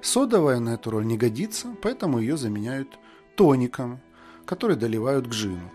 Содовая 0.00 0.60
на 0.60 0.70
эту 0.70 0.90
роль 0.90 1.06
не 1.06 1.18
годится, 1.18 1.74
поэтому 1.82 2.20
ее 2.20 2.36
заменяют 2.36 2.98
тоником, 3.36 4.00
который 4.46 4.76
доливают 4.76 5.26
к 5.26 5.30
джину. 5.30 5.70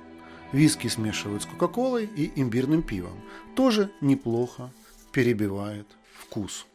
Виски 0.51 0.87
смешивают 0.87 1.43
с 1.43 1.45
кока-колой 1.45 2.05
и 2.05 2.31
имбирным 2.39 2.81
пивом. 2.81 3.19
Тоже 3.55 3.91
неплохо 4.01 4.71
перебивает 5.11 5.87
вкус. 6.13 6.65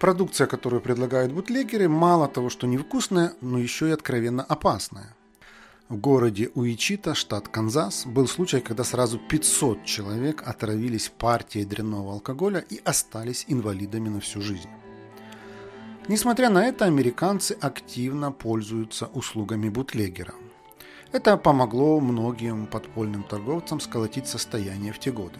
Продукция, 0.00 0.46
которую 0.46 0.80
предлагают 0.80 1.30
бутлегеры, 1.30 1.86
мало 1.86 2.26
того, 2.26 2.48
что 2.48 2.66
невкусная, 2.66 3.34
но 3.42 3.58
еще 3.58 3.90
и 3.90 3.92
откровенно 3.92 4.42
опасная. 4.42 5.14
В 5.90 5.98
городе 5.98 6.50
Уичита, 6.54 7.14
штат 7.14 7.48
Канзас, 7.48 8.06
был 8.06 8.26
случай, 8.26 8.60
когда 8.60 8.82
сразу 8.82 9.18
500 9.18 9.84
человек 9.84 10.42
отравились 10.46 11.12
партией 11.18 11.66
дрянного 11.66 12.14
алкоголя 12.14 12.60
и 12.60 12.80
остались 12.82 13.44
инвалидами 13.46 14.08
на 14.08 14.20
всю 14.20 14.40
жизнь. 14.40 14.70
Несмотря 16.08 16.48
на 16.48 16.64
это, 16.64 16.86
американцы 16.86 17.58
активно 17.60 18.32
пользуются 18.32 19.04
услугами 19.04 19.68
бутлегера. 19.68 20.32
Это 21.12 21.36
помогло 21.36 22.00
многим 22.00 22.66
подпольным 22.66 23.22
торговцам 23.22 23.80
сколотить 23.80 24.26
состояние 24.26 24.94
в 24.94 24.98
те 24.98 25.12
годы. 25.12 25.38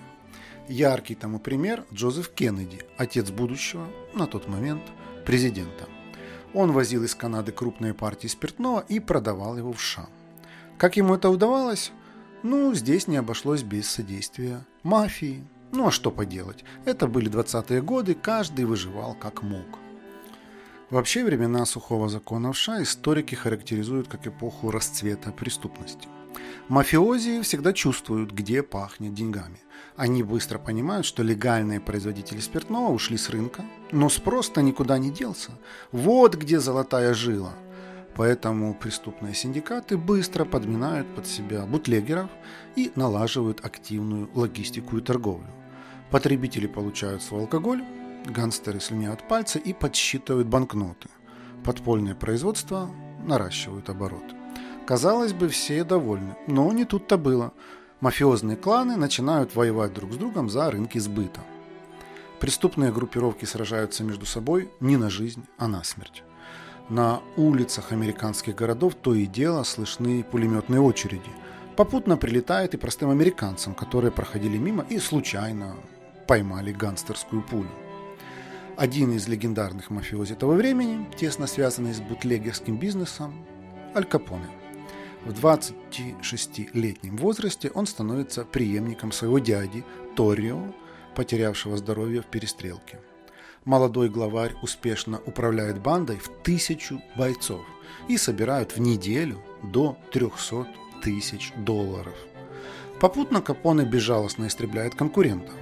Яркий 0.70 1.16
тому 1.16 1.40
пример 1.40 1.84
Джозеф 1.92 2.28
Кеннеди, 2.28 2.78
отец 2.96 3.32
будущего, 3.32 3.88
на 4.14 4.28
тот 4.28 4.46
момент, 4.46 4.82
президента. 5.26 5.88
Он 6.54 6.70
возил 6.70 7.02
из 7.02 7.16
Канады 7.16 7.50
крупные 7.50 7.92
партии 7.92 8.28
спиртного 8.28 8.84
и 8.88 9.00
продавал 9.00 9.58
его 9.58 9.72
в 9.72 9.80
США. 9.80 10.08
Как 10.78 10.96
ему 10.96 11.16
это 11.16 11.28
удавалось? 11.28 11.90
Ну, 12.44 12.72
здесь 12.72 13.08
не 13.08 13.16
обошлось 13.16 13.64
без 13.64 13.90
содействия 13.90 14.64
мафии. 14.84 15.44
Ну 15.72 15.88
а 15.88 15.90
что 15.90 16.12
поделать? 16.12 16.64
Это 16.84 17.08
были 17.08 17.28
20-е 17.28 17.82
годы, 17.82 18.14
каждый 18.14 18.64
выживал 18.64 19.14
как 19.14 19.42
мог. 19.42 19.66
Вообще 20.88 21.24
времена 21.24 21.64
сухого 21.66 22.08
закона 22.08 22.52
в 22.52 22.56
США 22.56 22.80
историки 22.84 23.34
характеризуют 23.34 24.06
как 24.06 24.24
эпоху 24.28 24.70
расцвета 24.70 25.32
преступности. 25.32 26.06
Мафиози 26.68 27.42
всегда 27.42 27.72
чувствуют, 27.72 28.30
где 28.32 28.62
пахнет 28.62 29.14
деньгами. 29.14 29.60
Они 29.96 30.22
быстро 30.22 30.58
понимают, 30.58 31.04
что 31.04 31.22
легальные 31.22 31.80
производители 31.80 32.40
спиртного 32.40 32.92
ушли 32.92 33.16
с 33.16 33.28
рынка, 33.28 33.64
но 33.90 34.08
спрос-то 34.08 34.62
никуда 34.62 34.98
не 34.98 35.10
делся. 35.10 35.52
Вот 35.92 36.36
где 36.36 36.60
золотая 36.60 37.12
жила. 37.12 37.52
Поэтому 38.16 38.74
преступные 38.74 39.34
синдикаты 39.34 39.96
быстро 39.96 40.44
подминают 40.44 41.12
под 41.14 41.26
себя 41.26 41.64
бутлегеров 41.66 42.30
и 42.76 42.92
налаживают 42.94 43.64
активную 43.64 44.30
логистику 44.34 44.98
и 44.98 45.00
торговлю. 45.00 45.50
Потребители 46.10 46.66
получают 46.66 47.22
свой 47.22 47.42
алкоголь, 47.42 47.82
Гангстеры 48.26 48.80
слюняют 48.80 49.26
пальцы 49.26 49.58
и 49.58 49.72
подсчитывают 49.72 50.46
банкноты. 50.46 51.08
Подпольное 51.64 52.14
производство 52.14 52.90
наращивают 53.24 53.88
оборот. 53.88 54.39
Казалось 54.90 55.32
бы, 55.32 55.48
все 55.48 55.84
довольны, 55.84 56.34
но 56.48 56.72
не 56.72 56.84
тут-то 56.84 57.16
было. 57.16 57.52
Мафиозные 58.00 58.56
кланы 58.56 58.96
начинают 58.96 59.54
воевать 59.54 59.94
друг 59.94 60.12
с 60.12 60.16
другом 60.16 60.50
за 60.50 60.68
рынки 60.68 60.98
сбыта. 60.98 61.42
Преступные 62.40 62.90
группировки 62.90 63.44
сражаются 63.44 64.02
между 64.02 64.26
собой 64.26 64.68
не 64.80 64.96
на 64.96 65.08
жизнь, 65.08 65.44
а 65.58 65.68
на 65.68 65.84
смерть. 65.84 66.24
На 66.88 67.20
улицах 67.36 67.92
американских 67.92 68.56
городов 68.56 68.96
то 68.96 69.14
и 69.14 69.26
дело 69.26 69.62
слышны 69.62 70.24
пулеметные 70.24 70.80
очереди. 70.80 71.30
Попутно 71.76 72.16
прилетает 72.16 72.74
и 72.74 72.76
простым 72.76 73.10
американцам, 73.10 73.76
которые 73.76 74.10
проходили 74.10 74.58
мимо 74.58 74.84
и 74.90 74.98
случайно 74.98 75.76
поймали 76.26 76.72
гангстерскую 76.72 77.42
пулю. 77.42 77.70
Один 78.76 79.12
из 79.12 79.28
легендарных 79.28 79.88
мафиози 79.90 80.34
того 80.34 80.54
времени, 80.54 81.08
тесно 81.16 81.46
связанный 81.46 81.94
с 81.94 82.00
бутлегерским 82.00 82.76
бизнесом, 82.76 83.46
Аль 83.94 84.04
Капоне. 84.04 84.59
В 85.24 85.32
26-летнем 85.32 87.16
возрасте 87.18 87.70
он 87.74 87.86
становится 87.86 88.44
преемником 88.44 89.12
своего 89.12 89.38
дяди 89.38 89.84
Торио, 90.16 90.72
потерявшего 91.14 91.76
здоровье 91.76 92.22
в 92.22 92.26
перестрелке. 92.26 93.00
Молодой 93.66 94.08
главарь 94.08 94.54
успешно 94.62 95.20
управляет 95.26 95.82
бандой 95.82 96.16
в 96.16 96.30
тысячу 96.42 97.02
бойцов 97.16 97.60
и 98.08 98.16
собирают 98.16 98.72
в 98.72 98.80
неделю 98.80 99.42
до 99.62 99.98
300 100.12 100.66
тысяч 101.02 101.52
долларов. 101.54 102.14
Попутно 102.98 103.42
Капоне 103.42 103.84
безжалостно 103.84 104.46
истребляет 104.46 104.94
конкурентов, 104.94 105.54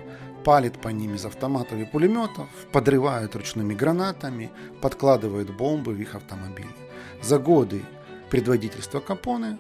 палит 0.45 0.81
по 0.81 0.88
ним 0.88 1.17
из 1.17 1.25
автоматов 1.25 1.79
и 1.79 1.85
пулеметов, 1.85 2.49
подрывает 2.71 3.35
ручными 3.35 3.75
гранатами, 3.75 4.53
подкладывает 4.81 5.55
бомбы 5.57 5.93
в 5.93 6.00
их 6.00 6.15
автомобили. 6.15 6.71
За 7.23 7.41
годы 7.41 7.83
предводительства 8.30 9.00
Капоне 9.00 9.58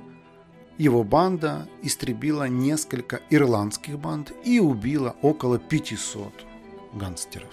его 0.78 1.02
банда 1.02 1.68
истребила 1.82 2.48
несколько 2.48 3.20
ирландских 3.30 3.98
банд 3.98 4.32
и 4.44 4.60
убила 4.60 5.16
около 5.22 5.58
500 5.58 6.32
гангстеров. 6.94 7.52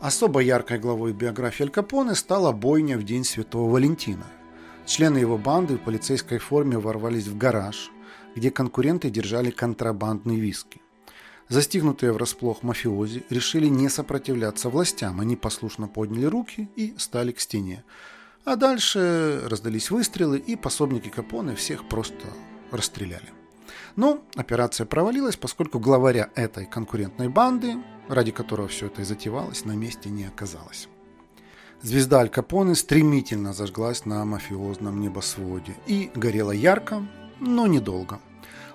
Особо 0.00 0.40
яркой 0.40 0.80
главой 0.80 1.12
биографии 1.12 1.62
Аль 1.62 1.70
Капоне 1.70 2.16
стала 2.16 2.50
бойня 2.50 2.98
в 2.98 3.04
день 3.04 3.22
Святого 3.22 3.70
Валентина. 3.70 4.26
Члены 4.84 5.18
его 5.18 5.38
банды 5.38 5.76
в 5.76 5.80
полицейской 5.80 6.38
форме 6.38 6.76
ворвались 6.76 7.28
в 7.28 7.38
гараж, 7.38 7.92
где 8.34 8.50
конкуренты 8.50 9.10
держали 9.10 9.50
контрабандный 9.50 10.40
виски. 10.40 10.80
Застигнутые 11.48 12.12
врасплох 12.12 12.64
мафиози 12.64 13.24
решили 13.30 13.68
не 13.68 13.88
сопротивляться 13.88 14.70
властям. 14.70 15.20
Они 15.20 15.36
послушно 15.36 15.86
подняли 15.86 16.24
руки 16.24 16.68
и 16.74 16.94
стали 16.98 17.30
к 17.30 17.38
стене. 17.38 17.84
А 18.44 18.56
дальше 18.56 19.42
раздались 19.46 19.90
выстрелы, 19.90 20.38
и 20.38 20.56
пособники 20.56 21.08
Капоне 21.08 21.54
всех 21.54 21.88
просто 21.88 22.26
расстреляли. 22.72 23.30
Но 23.94 24.22
операция 24.34 24.84
провалилась, 24.84 25.36
поскольку 25.36 25.78
главаря 25.78 26.30
этой 26.34 26.66
конкурентной 26.66 27.28
банды, 27.28 27.76
ради 28.08 28.32
которого 28.32 28.66
все 28.66 28.86
это 28.86 29.02
и 29.02 29.04
затевалось, 29.04 29.64
на 29.64 29.72
месте 29.72 30.10
не 30.10 30.24
оказалось. 30.24 30.88
Звезда 31.82 32.18
Аль 32.18 32.28
Капоне 32.30 32.74
стремительно 32.74 33.52
зажглась 33.52 34.06
на 34.06 34.24
мафиозном 34.24 35.00
небосводе 35.00 35.76
и 35.86 36.10
горела 36.14 36.52
ярко, 36.52 37.06
но 37.38 37.66
недолго. 37.66 38.20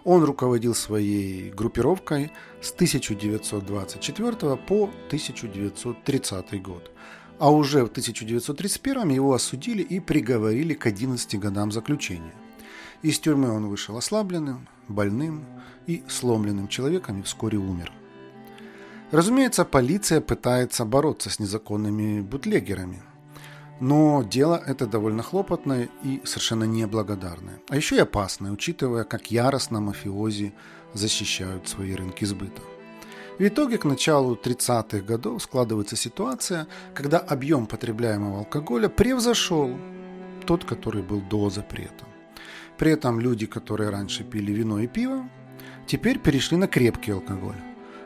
Он 0.05 0.23
руководил 0.23 0.75
своей 0.75 1.51
группировкой 1.51 2.31
с 2.61 2.71
1924 2.71 4.55
по 4.55 4.83
1930 5.09 6.61
год 6.61 6.91
а 7.39 7.51
уже 7.51 7.83
в 7.83 7.89
1931 7.89 9.09
его 9.09 9.33
осудили 9.33 9.81
и 9.81 9.99
приговорили 9.99 10.73
к 10.73 10.85
11 10.85 11.39
годам 11.39 11.71
заключения. 11.71 12.33
Из 13.01 13.19
тюрьмы 13.19 13.51
он 13.51 13.67
вышел 13.67 13.97
ослабленным, 13.97 14.67
больным 14.87 15.45
и 15.85 16.03
сломленным 16.07 16.67
человеком 16.67 17.19
и 17.19 17.23
вскоре 17.23 17.57
умер. 17.57 17.91
Разумеется, 19.11 19.63
полиция 19.65 20.19
пытается 20.19 20.83
бороться 20.83 21.29
с 21.29 21.39
незаконными 21.39 22.21
бутлегерами, 22.21 23.01
но 23.79 24.23
дело 24.23 24.61
это 24.65 24.87
довольно 24.87 25.23
хлопотное 25.23 25.89
и 26.03 26.21
совершенно 26.25 26.63
неблагодарное, 26.65 27.61
а 27.69 27.75
еще 27.75 27.95
и 27.95 27.99
опасное, 27.99 28.51
учитывая, 28.51 29.03
как 29.03 29.31
яростно 29.31 29.79
мафиози 29.79 30.53
защищают 30.93 31.67
свои 31.69 31.93
рынки 31.93 32.25
сбыта. 32.25 32.61
В 33.39 33.43
итоге 33.47 33.77
к 33.77 33.85
началу 33.85 34.35
30-х 34.35 35.01
годов 35.01 35.43
складывается 35.43 35.95
ситуация, 35.95 36.65
когда 36.95 37.19
объем 37.19 37.67
потребляемого 37.67 38.39
алкоголя 38.39 38.89
превзошел 38.89 39.77
тот, 40.47 40.65
который 40.65 41.03
был 41.03 41.21
до 41.21 41.51
запрета. 41.51 42.05
При 42.79 42.91
этом 42.91 43.19
люди, 43.19 43.45
которые 43.45 43.91
раньше 43.91 44.23
пили 44.23 44.51
вино 44.51 44.79
и 44.79 44.87
пиво, 44.87 45.29
теперь 45.85 46.17
перешли 46.17 46.57
на 46.57 46.67
крепкий 46.67 47.11
алкоголь. 47.11 47.61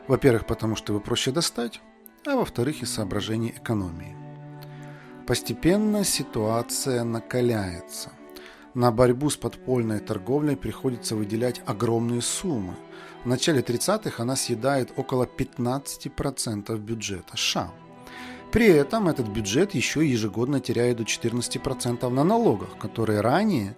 Во-первых, 0.06 0.44
потому 0.44 0.76
что 0.76 0.92
его 0.92 1.00
проще 1.00 1.30
достать, 1.30 1.80
а 2.26 2.36
во-вторых, 2.36 2.82
из 2.82 2.92
соображений 2.92 3.54
экономии. 3.56 4.14
Постепенно 5.26 6.04
ситуация 6.04 7.04
накаляется. 7.04 8.12
На 8.74 8.92
борьбу 8.92 9.30
с 9.30 9.38
подпольной 9.38 10.00
торговлей 10.00 10.56
приходится 10.56 11.16
выделять 11.16 11.62
огромные 11.64 12.20
суммы– 12.20 12.74
в 13.24 13.28
начале 13.28 13.60
30-х 13.60 14.22
она 14.22 14.36
съедает 14.36 14.92
около 14.96 15.24
15% 15.24 16.76
бюджета 16.78 17.36
США. 17.36 17.70
При 18.50 18.66
этом 18.66 19.08
этот 19.08 19.28
бюджет 19.28 19.74
еще 19.74 20.06
ежегодно 20.06 20.60
теряет 20.60 20.98
до 20.98 21.04
14% 21.04 22.08
на 22.08 22.24
налогах, 22.24 22.76
которые 22.78 23.20
ранее 23.20 23.76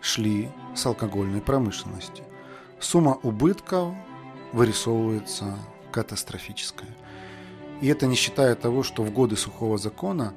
шли 0.00 0.50
с 0.74 0.86
алкогольной 0.86 1.40
промышленности. 1.40 2.22
Сумма 2.78 3.18
убытков 3.22 3.94
вырисовывается 4.52 5.58
катастрофическая. 5.90 6.94
И 7.80 7.88
это 7.88 8.06
не 8.06 8.14
считая 8.14 8.54
того, 8.54 8.82
что 8.82 9.02
в 9.02 9.10
годы 9.10 9.36
сухого 9.36 9.78
закона 9.78 10.34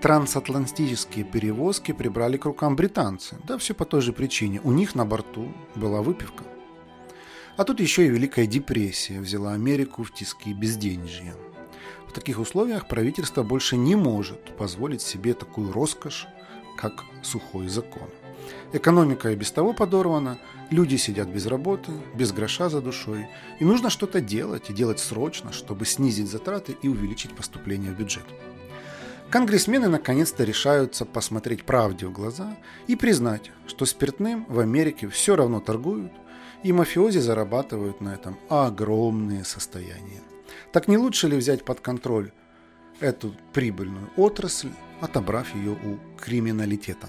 трансатлантические 0.00 1.24
перевозки 1.24 1.92
прибрали 1.92 2.36
к 2.36 2.44
рукам 2.44 2.76
британцы. 2.76 3.36
Да 3.44 3.58
все 3.58 3.74
по 3.74 3.84
той 3.84 4.00
же 4.00 4.12
причине. 4.12 4.60
У 4.62 4.72
них 4.72 4.94
на 4.94 5.04
борту 5.04 5.52
была 5.74 6.02
выпивка. 6.02 6.44
А 7.58 7.64
тут 7.64 7.80
еще 7.80 8.06
и 8.06 8.08
Великая 8.08 8.46
депрессия 8.46 9.18
взяла 9.18 9.52
Америку 9.52 10.04
в 10.04 10.14
тиски 10.14 10.52
безденежья. 10.52 11.34
В 12.06 12.12
таких 12.12 12.38
условиях 12.38 12.86
правительство 12.86 13.42
больше 13.42 13.76
не 13.76 13.96
может 13.96 14.56
позволить 14.56 15.02
себе 15.02 15.34
такую 15.34 15.72
роскошь, 15.72 16.28
как 16.76 17.02
сухой 17.20 17.66
закон. 17.66 18.08
Экономика 18.72 19.32
и 19.32 19.34
без 19.34 19.50
того 19.50 19.72
подорвана, 19.72 20.38
люди 20.70 20.94
сидят 20.94 21.26
без 21.30 21.46
работы, 21.46 21.90
без 22.14 22.30
гроша 22.30 22.68
за 22.68 22.80
душой, 22.80 23.26
и 23.58 23.64
нужно 23.64 23.90
что-то 23.90 24.20
делать, 24.20 24.70
и 24.70 24.72
делать 24.72 25.00
срочно, 25.00 25.52
чтобы 25.52 25.84
снизить 25.84 26.30
затраты 26.30 26.76
и 26.80 26.86
увеличить 26.86 27.34
поступление 27.34 27.90
в 27.90 27.98
бюджет. 27.98 28.24
Конгрессмены 29.30 29.88
наконец-то 29.88 30.44
решаются 30.44 31.04
посмотреть 31.04 31.64
правде 31.64 32.06
в 32.06 32.12
глаза 32.12 32.56
и 32.86 32.94
признать, 32.94 33.50
что 33.66 33.84
спиртным 33.84 34.46
в 34.48 34.60
Америке 34.60 35.08
все 35.08 35.34
равно 35.34 35.58
торгуют– 35.58 36.12
и 36.62 36.72
мафиози 36.72 37.18
зарабатывают 37.18 38.00
на 38.00 38.14
этом 38.14 38.38
огромные 38.48 39.44
состояния. 39.44 40.22
Так 40.72 40.88
не 40.88 40.96
лучше 40.96 41.28
ли 41.28 41.36
взять 41.36 41.64
под 41.64 41.80
контроль 41.80 42.32
эту 43.00 43.34
прибыльную 43.52 44.10
отрасль, 44.16 44.72
отобрав 45.00 45.54
ее 45.54 45.72
у 45.72 45.98
криминалитета? 46.20 47.08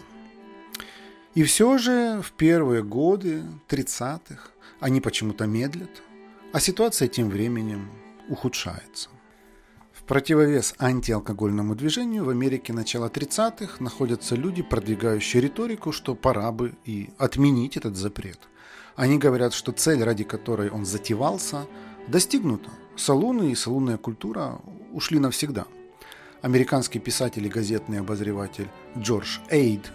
И 1.36 1.44
все 1.44 1.78
же 1.78 2.22
в 2.22 2.32
первые 2.34 2.84
годы 2.84 3.44
30-х 3.68 4.50
они 4.80 5.02
почему-то 5.02 5.46
медлят, 5.46 6.02
а 6.54 6.60
ситуация 6.60 7.08
тем 7.08 7.30
временем 7.30 7.90
ухудшается. 8.30 9.10
В 9.94 10.04
противовес 10.04 10.74
антиалкогольному 10.80 11.76
движению 11.76 12.26
в 12.26 12.30
Америке 12.30 12.74
начала 12.74 13.10
30-х 13.10 13.84
находятся 13.84 14.36
люди, 14.36 14.64
продвигающие 14.64 15.42
риторику, 15.42 15.92
что 15.92 16.16
пора 16.16 16.52
бы 16.52 16.74
и 16.86 17.10
отменить 17.18 17.78
этот 17.78 17.96
запрет– 17.96 18.40
они 18.96 19.18
говорят, 19.18 19.54
что 19.54 19.72
цель, 19.72 20.04
ради 20.04 20.24
которой 20.24 20.70
он 20.70 20.86
затевался, 20.86 21.66
достигнута. 22.08 22.70
Салуны 22.96 23.52
и 23.52 23.56
салунная 23.56 23.98
культура 23.98 24.60
ушли 24.92 25.20
навсегда. 25.20 25.66
Американский 26.42 27.00
писатель 27.00 27.46
и 27.46 27.50
газетный 27.50 28.00
обозреватель 28.00 28.70
Джордж 28.98 29.40
Эйд 29.50 29.92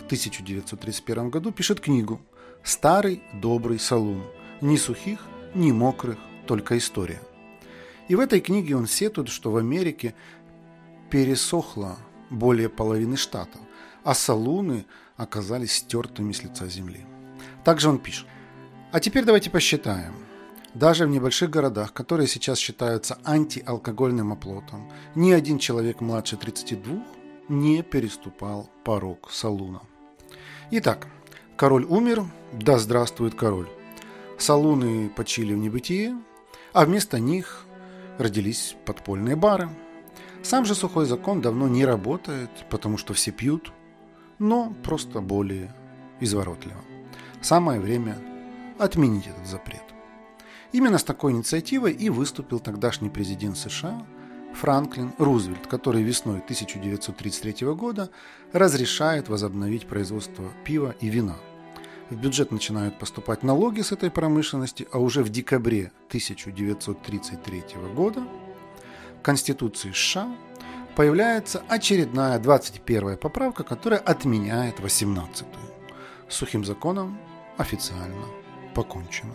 в 0.00 0.06
1931 0.06 1.30
году 1.30 1.52
пишет 1.52 1.80
книгу 1.80 2.20
«Старый 2.62 3.22
добрый 3.32 3.78
салун. 3.78 4.22
Ни 4.60 4.76
сухих, 4.76 5.20
ни 5.54 5.72
мокрых, 5.72 6.18
только 6.46 6.76
история». 6.78 7.20
И 8.08 8.14
в 8.14 8.20
этой 8.20 8.40
книге 8.40 8.76
он 8.76 8.86
сетует, 8.86 9.28
что 9.28 9.50
в 9.50 9.56
Америке 9.56 10.14
пересохло 11.10 11.96
более 12.30 12.68
половины 12.68 13.16
штатов, 13.16 13.60
а 14.04 14.14
салуны 14.14 14.86
оказались 15.16 15.72
стертыми 15.72 16.32
с 16.32 16.42
лица 16.42 16.68
земли. 16.68 17.06
Также 17.64 17.88
он 17.88 17.98
пишет. 17.98 18.26
А 18.92 19.00
теперь 19.00 19.24
давайте 19.24 19.50
посчитаем. 19.50 20.14
Даже 20.74 21.06
в 21.06 21.08
небольших 21.08 21.48
городах, 21.50 21.92
которые 21.92 22.28
сейчас 22.28 22.58
считаются 22.58 23.18
антиалкогольным 23.24 24.32
оплотом, 24.32 24.90
ни 25.14 25.32
один 25.32 25.58
человек 25.58 26.00
младше 26.00 26.36
32 26.36 27.02
не 27.48 27.82
переступал 27.82 28.68
порог 28.84 29.30
салуна. 29.30 29.80
Итак, 30.70 31.06
король 31.56 31.84
умер, 31.84 32.24
да 32.52 32.78
здравствует 32.78 33.34
король. 33.34 33.68
Салуны 34.38 35.08
почили 35.08 35.54
в 35.54 35.58
небытие, 35.58 36.16
а 36.72 36.84
вместо 36.84 37.18
них 37.18 37.64
родились 38.18 38.76
подпольные 38.84 39.36
бары. 39.36 39.70
Сам 40.42 40.64
же 40.64 40.74
сухой 40.74 41.06
закон 41.06 41.40
давно 41.40 41.68
не 41.68 41.86
работает, 41.86 42.50
потому 42.68 42.98
что 42.98 43.14
все 43.14 43.30
пьют, 43.30 43.72
но 44.38 44.74
просто 44.82 45.20
более 45.20 45.74
изворотливо. 46.20 46.95
Самое 47.46 47.78
время 47.78 48.18
отменить 48.76 49.28
этот 49.28 49.46
запрет. 49.46 49.84
Именно 50.72 50.98
с 50.98 51.04
такой 51.04 51.30
инициативой 51.30 51.92
и 51.92 52.10
выступил 52.10 52.58
тогдашний 52.58 53.08
президент 53.08 53.56
США 53.56 54.04
Франклин 54.52 55.12
Рузвельт, 55.18 55.68
который 55.68 56.02
весной 56.02 56.38
1933 56.38 57.68
года 57.74 58.10
разрешает 58.52 59.28
возобновить 59.28 59.86
производство 59.86 60.50
пива 60.64 60.96
и 61.00 61.06
вина. 61.06 61.36
В 62.10 62.16
бюджет 62.16 62.50
начинают 62.50 62.98
поступать 62.98 63.44
налоги 63.44 63.82
с 63.82 63.92
этой 63.92 64.10
промышленности, 64.10 64.88
а 64.90 64.98
уже 64.98 65.22
в 65.22 65.28
декабре 65.28 65.92
1933 66.08 67.62
года 67.94 68.26
в 69.20 69.22
Конституции 69.22 69.92
США 69.92 70.36
появляется 70.96 71.62
очередная 71.68 72.40
21 72.40 73.16
поправка, 73.18 73.62
которая 73.62 74.00
отменяет 74.00 74.80
18-ю. 74.80 75.46
Сухим 76.28 76.64
законом 76.64 77.16
официально 77.56 78.26
покончено. 78.74 79.34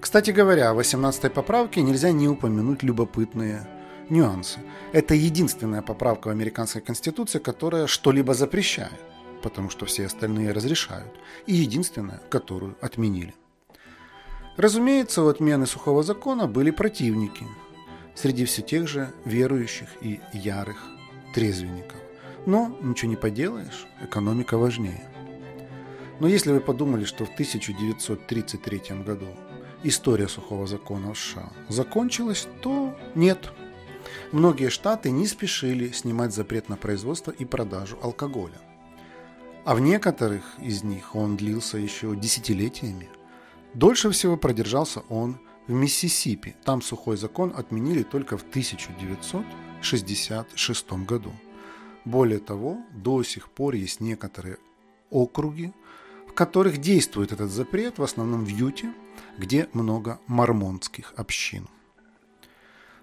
Кстати 0.00 0.30
говоря, 0.30 0.70
о 0.70 0.74
18-й 0.74 1.30
поправке 1.30 1.82
нельзя 1.82 2.12
не 2.12 2.28
упомянуть 2.28 2.82
любопытные 2.82 3.66
нюансы. 4.08 4.60
Это 4.92 5.14
единственная 5.14 5.82
поправка 5.82 6.28
в 6.28 6.30
американской 6.30 6.80
конституции, 6.80 7.40
которая 7.40 7.86
что-либо 7.86 8.34
запрещает, 8.34 9.00
потому 9.42 9.70
что 9.70 9.86
все 9.86 10.06
остальные 10.06 10.52
разрешают, 10.52 11.12
и 11.46 11.54
единственная, 11.54 12.20
которую 12.30 12.76
отменили. 12.80 13.34
Разумеется, 14.56 15.22
у 15.22 15.28
отмены 15.28 15.66
сухого 15.66 16.02
закона 16.02 16.46
были 16.46 16.70
противники, 16.70 17.44
среди 18.14 18.44
все 18.44 18.62
тех 18.62 18.88
же 18.88 19.12
верующих 19.24 19.88
и 20.00 20.20
ярых 20.32 20.82
трезвенников. 21.34 21.98
Но 22.46 22.76
ничего 22.80 23.10
не 23.10 23.16
поделаешь, 23.16 23.86
экономика 24.02 24.58
важнее. 24.58 25.08
Но 26.20 26.28
если 26.28 26.52
вы 26.52 26.60
подумали, 26.60 27.04
что 27.04 27.24
в 27.24 27.30
1933 27.30 28.80
году 29.04 29.26
история 29.84 30.28
сухого 30.28 30.66
закона 30.66 31.14
США 31.14 31.50
закончилась, 31.68 32.48
то 32.62 32.94
нет. 33.14 33.52
Многие 34.32 34.70
штаты 34.70 35.10
не 35.10 35.26
спешили 35.26 35.92
снимать 35.92 36.34
запрет 36.34 36.68
на 36.68 36.76
производство 36.76 37.30
и 37.30 37.44
продажу 37.44 37.96
алкоголя. 38.02 38.58
А 39.64 39.74
в 39.74 39.80
некоторых 39.80 40.42
из 40.60 40.82
них 40.82 41.14
он 41.14 41.36
длился 41.36 41.78
еще 41.78 42.16
десятилетиями. 42.16 43.08
Дольше 43.74 44.10
всего 44.10 44.36
продержался 44.36 45.00
он 45.08 45.38
в 45.66 45.72
Миссисипи. 45.72 46.56
Там 46.64 46.82
сухой 46.82 47.16
закон 47.16 47.52
отменили 47.54 48.02
только 48.02 48.36
в 48.38 48.42
1966 48.42 50.92
году. 51.06 51.32
Более 52.04 52.38
того, 52.38 52.78
до 52.92 53.22
сих 53.22 53.48
пор 53.50 53.74
есть 53.74 54.00
некоторые 54.00 54.58
округи, 55.10 55.72
которых 56.38 56.78
действует 56.78 57.32
этот 57.32 57.50
запрет, 57.50 57.98
в 57.98 58.02
основном 58.04 58.44
в 58.44 58.48
Юте, 58.48 58.92
где 59.38 59.68
много 59.72 60.20
мормонских 60.28 61.12
общин. 61.16 61.66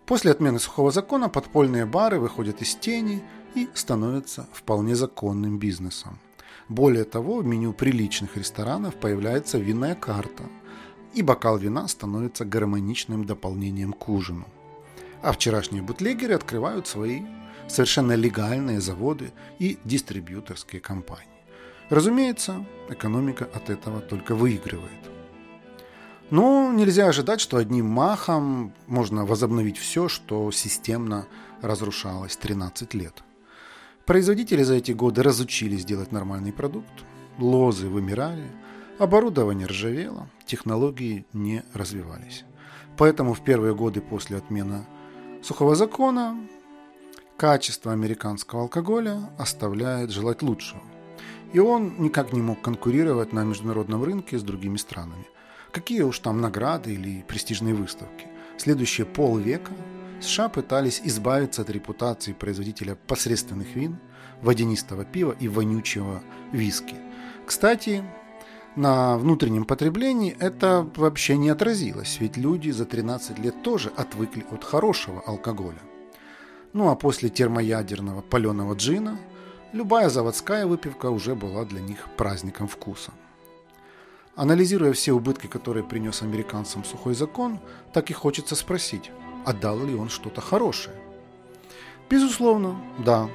После 0.06 0.32
отмены 0.32 0.58
сухого 0.58 0.89
закона 0.89 1.28
подпольные 1.28 1.86
бары 1.86 2.17
выходят 2.17 2.62
из 2.62 2.76
тени 2.76 3.21
и 3.54 3.67
становятся 3.74 4.48
вполне 4.54 4.95
законным 4.95 5.60
бизнесом. 5.60 6.17
Более 6.69 7.04
того, 7.04 7.39
в 7.39 7.45
меню 7.45 7.74
приличных 7.74 8.38
ресторанов 8.38 8.95
появляется 8.95 9.58
винная 9.58 9.95
карта, 9.95 10.43
и 11.13 11.21
бокал 11.21 11.58
вина 11.58 11.89
становится 11.89 12.45
гармоничным 12.45 13.26
дополнением 13.26 13.91
к 13.91 14.08
ужину. 14.08 14.48
А 15.21 15.34
вчерашние 15.34 15.82
бутлегеры 15.82 16.36
открывают 16.36 16.88
свои 16.88 17.24
совершенно 17.67 18.13
легальные 18.13 18.80
заводы 18.80 19.34
и 19.60 19.78
дистрибьюторские 19.84 20.80
компании. 20.80 21.35
Разумеется, 21.89 22.65
экономика 22.89 23.45
от 23.45 23.69
этого 23.69 24.02
только 24.02 24.34
выигрывает. 24.36 24.91
Но 26.32 26.71
нельзя 26.74 27.08
ожидать, 27.08 27.39
что 27.39 27.58
одним 27.58 27.86
махом 27.86 28.74
можно 28.88 29.26
возобновить 29.26 29.78
все, 29.78 30.08
что 30.08 30.50
системно 30.52 31.28
разрушалось 31.62 32.36
13 32.36 32.93
лет. 32.95 33.24
Производители 34.06 34.63
за 34.63 34.76
эти 34.76 34.91
годы 34.91 35.21
разучились 35.21 35.86
делать 35.86 36.12
нормальный 36.12 36.52
продукт, 36.52 37.06
лозы 37.38 37.88
вымирали, 37.88 38.48
оборудование 38.98 39.67
ржавело, 39.67 40.28
технологии 40.45 41.26
не 41.34 41.63
развивались. 41.74 42.43
Поэтому 42.98 43.34
в 43.34 43.43
первые 43.43 43.76
годы 43.76 44.02
после 44.02 44.38
отмены 44.38 44.86
сухого 45.43 45.76
закона 45.76 46.38
качество 47.38 47.91
американского 47.91 48.63
алкоголя 48.63 49.30
оставляет 49.38 50.12
желать 50.12 50.41
лучшего. 50.41 50.82
И 51.53 51.60
он 51.60 51.95
никак 51.99 52.34
не 52.34 52.41
мог 52.41 52.62
конкурировать 52.62 53.34
на 53.34 53.43
международном 53.43 54.03
рынке 54.03 54.38
с 54.38 54.43
другими 54.43 54.77
странами. 54.77 55.25
Какие 55.71 56.01
уж 56.01 56.19
там 56.19 56.41
награды 56.41 56.93
или 56.93 57.23
престижные 57.27 57.73
выставки. 57.73 58.27
Следующие 58.58 59.05
полвека 59.05 59.71
США 60.21 60.49
пытались 60.49 61.01
избавиться 61.03 61.62
от 61.62 61.69
репутации 61.69 62.34
производителя 62.34 62.95
посредственных 63.08 63.75
вин, 63.75 63.97
водянистого 64.41 65.05
пива 65.05 65.36
и 65.39 65.47
вонючего 65.47 66.21
виски. 66.51 66.95
Кстати, 67.45 68.03
на 68.75 69.17
внутреннем 69.17 69.65
потреблении 69.65 70.36
это 70.39 70.89
вообще 70.95 71.38
не 71.38 71.49
отразилось, 71.49 72.17
ведь 72.19 72.38
люди 72.38 72.71
за 72.71 72.86
13 72.86 73.39
лет 73.39 73.62
тоже 73.63 73.91
отвыкли 73.95 74.45
от 74.51 74.63
хорошего 74.63 75.21
алкоголя. 75.25 75.79
Ну 76.73 76.89
а 76.89 76.95
после 76.95 77.29
термоядерного 77.29 78.21
паленого 78.21 78.73
джина 78.73 79.17
любая 79.76 80.08
заводская 80.08 80.66
выпивка 80.66 81.10
уже 81.10 81.36
была 81.36 81.66
для 81.66 81.82
них 81.82 82.08
праздником 82.16 82.68
вкуса. 82.68 83.12
Анализируя 84.36 84.94
все 84.94 85.12
убытки, 85.12 85.48
которые 85.48 85.84
принес 85.84 86.22
американцам 86.22 86.86
сухой 86.86 87.14
закон, 87.14 87.60
так 87.92 88.10
и 88.10 88.14
хочется 88.14 88.56
спросить, 88.56 89.12
а 89.46 89.52
дал 89.52 89.86
ли 89.86 89.94
он 89.94 90.08
что-то 90.08 90.40
хорошее? 90.40 90.96
Безусловно, 92.10 92.78
да. 93.00 93.30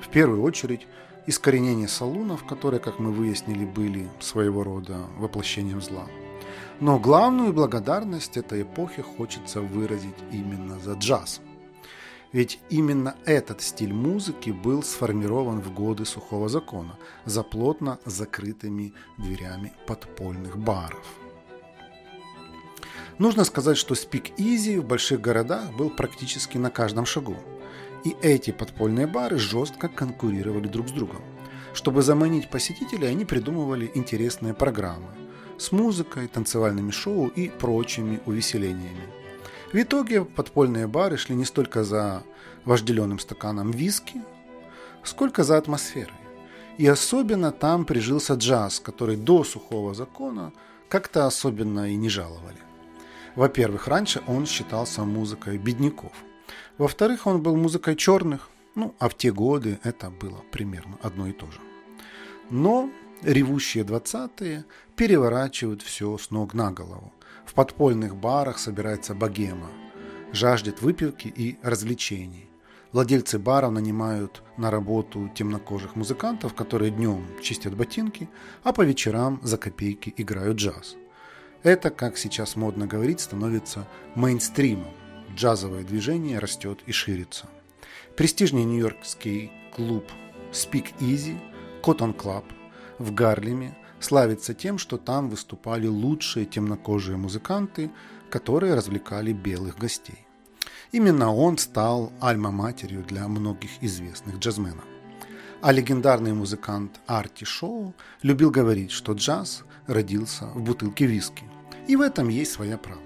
В 0.00 0.08
первую 0.08 0.42
очередь, 0.42 0.88
искоренение 1.28 1.88
салунов, 1.88 2.44
которые, 2.44 2.80
как 2.80 2.98
мы 2.98 3.12
выяснили, 3.12 3.64
были 3.64 4.08
своего 4.18 4.64
рода 4.64 4.98
воплощением 5.18 5.80
зла. 5.80 6.06
Но 6.80 6.98
главную 6.98 7.52
благодарность 7.52 8.36
этой 8.36 8.62
эпохи 8.62 9.02
хочется 9.02 9.60
выразить 9.60 10.16
именно 10.32 10.80
за 10.80 10.94
джаз– 10.94 11.40
ведь 12.36 12.58
именно 12.68 13.16
этот 13.24 13.62
стиль 13.62 13.94
музыки 13.94 14.50
был 14.50 14.82
сформирован 14.82 15.62
в 15.62 15.72
годы 15.72 16.04
сухого 16.04 16.50
закона 16.50 16.98
за 17.24 17.42
плотно 17.42 17.98
закрытыми 18.04 18.92
дверями 19.16 19.72
подпольных 19.86 20.58
баров. 20.58 21.06
Нужно 23.16 23.44
сказать, 23.44 23.78
что 23.78 23.94
speakeasy 23.94 24.76
в 24.76 24.84
больших 24.84 25.22
городах 25.22 25.74
был 25.78 25.88
практически 25.88 26.58
на 26.58 26.68
каждом 26.68 27.06
шагу. 27.06 27.38
И 28.04 28.14
эти 28.20 28.50
подпольные 28.50 29.06
бары 29.06 29.38
жестко 29.38 29.88
конкурировали 29.88 30.68
друг 30.68 30.90
с 30.90 30.92
другом. 30.92 31.22
Чтобы 31.72 32.02
заманить 32.02 32.50
посетителей, 32.50 33.06
они 33.06 33.24
придумывали 33.24 33.90
интересные 33.94 34.52
программы 34.52 35.08
с 35.56 35.72
музыкой, 35.72 36.28
танцевальными 36.28 36.90
шоу 36.90 37.28
и 37.28 37.48
прочими 37.48 38.20
увеселениями. 38.26 39.25
В 39.76 39.82
итоге 39.82 40.24
подпольные 40.24 40.86
бары 40.86 41.18
шли 41.18 41.36
не 41.36 41.44
столько 41.44 41.84
за 41.84 42.22
вожделенным 42.64 43.18
стаканом 43.18 43.72
виски, 43.72 44.22
сколько 45.04 45.44
за 45.44 45.58
атмосферой. 45.58 46.16
И 46.78 46.86
особенно 46.86 47.52
там 47.52 47.84
прижился 47.84 48.36
джаз, 48.36 48.80
который 48.80 49.16
до 49.16 49.44
сухого 49.44 49.92
закона 49.92 50.54
как-то 50.88 51.26
особенно 51.26 51.90
и 51.90 51.96
не 51.96 52.08
жаловали. 52.08 52.56
Во-первых, 53.34 53.86
раньше 53.86 54.22
он 54.26 54.46
считался 54.46 55.04
музыкой 55.04 55.58
бедняков. 55.58 56.12
Во-вторых, 56.78 57.26
он 57.26 57.42
был 57.42 57.54
музыкой 57.54 57.96
черных, 57.96 58.48
ну, 58.76 58.94
а 58.98 59.10
в 59.10 59.14
те 59.14 59.30
годы 59.30 59.78
это 59.82 60.08
было 60.08 60.42
примерно 60.52 60.96
одно 61.02 61.26
и 61.26 61.32
то 61.32 61.50
же. 61.50 61.60
Но 62.48 62.88
ревущие 63.20 63.84
20-е 63.84 64.64
переворачивают 64.96 65.82
все 65.82 66.16
с 66.16 66.30
ног 66.30 66.54
на 66.54 66.70
голову. 66.70 67.12
В 67.46 67.54
подпольных 67.54 68.16
барах 68.16 68.58
собирается 68.58 69.14
богема, 69.14 69.70
жаждет 70.32 70.82
выпивки 70.82 71.28
и 71.28 71.58
развлечений. 71.62 72.50
Владельцы 72.92 73.38
баров 73.38 73.72
нанимают 73.72 74.42
на 74.56 74.70
работу 74.70 75.30
темнокожих 75.34 75.96
музыкантов, 75.96 76.54
которые 76.54 76.90
днем 76.90 77.24
чистят 77.40 77.76
ботинки, 77.76 78.28
а 78.64 78.72
по 78.72 78.82
вечерам 78.82 79.40
за 79.42 79.58
копейки 79.58 80.12
играют 80.16 80.58
джаз. 80.58 80.96
Это, 81.62 81.90
как 81.90 82.18
сейчас 82.18 82.56
модно 82.56 82.86
говорить, 82.86 83.20
становится 83.20 83.86
мейнстримом. 84.14 84.92
Джазовое 85.34 85.84
движение 85.84 86.38
растет 86.38 86.80
и 86.86 86.92
ширится. 86.92 87.46
Престижный 88.16 88.64
нью-йоркский 88.64 89.52
клуб 89.74 90.04
Speak 90.52 90.94
Easy, 91.00 91.38
Cotton 91.82 92.16
Club 92.16 92.44
в 92.98 93.12
Гарлеме 93.12 93.76
славится 94.06 94.54
тем, 94.54 94.78
что 94.78 94.98
там 94.98 95.28
выступали 95.28 95.88
лучшие 95.88 96.46
темнокожие 96.46 97.16
музыканты, 97.16 97.90
которые 98.30 98.74
развлекали 98.74 99.32
белых 99.32 99.78
гостей. 99.78 100.26
Именно 100.92 101.34
он 101.34 101.58
стал 101.58 102.12
альма-матерью 102.20 103.02
для 103.02 103.26
многих 103.26 103.70
известных 103.82 104.38
джазменов. 104.38 104.84
А 105.60 105.72
легендарный 105.72 106.32
музыкант 106.32 107.00
Арти 107.06 107.44
Шоу 107.44 107.94
любил 108.22 108.50
говорить, 108.52 108.92
что 108.92 109.14
джаз 109.14 109.64
родился 109.88 110.46
в 110.54 110.62
бутылке 110.62 111.06
виски. 111.06 111.44
И 111.88 111.96
в 111.96 112.00
этом 112.00 112.28
есть 112.28 112.52
своя 112.52 112.78
правда. 112.78 113.02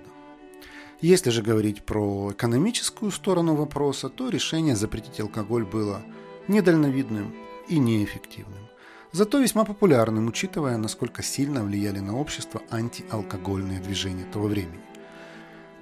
Если 1.01 1.31
же 1.31 1.41
говорить 1.43 1.83
про 1.85 2.33
экономическую 2.33 3.11
сторону 3.11 3.55
вопроса, 3.55 4.11
то 4.11 4.29
решение 4.29 4.77
запретить 4.77 5.21
алкоголь 5.21 5.65
было 5.65 6.03
недальновидным 6.49 7.35
и 7.69 7.79
неэффективным. 7.79 8.70
Зато 9.13 9.39
весьма 9.41 9.65
популярным, 9.65 10.29
учитывая, 10.29 10.77
насколько 10.77 11.23
сильно 11.23 11.65
влияли 11.65 11.99
на 11.99 12.17
общество 12.17 12.63
антиалкогольные 12.71 13.81
движения 13.81 14.25
того 14.25 14.47
времени. 14.47 14.81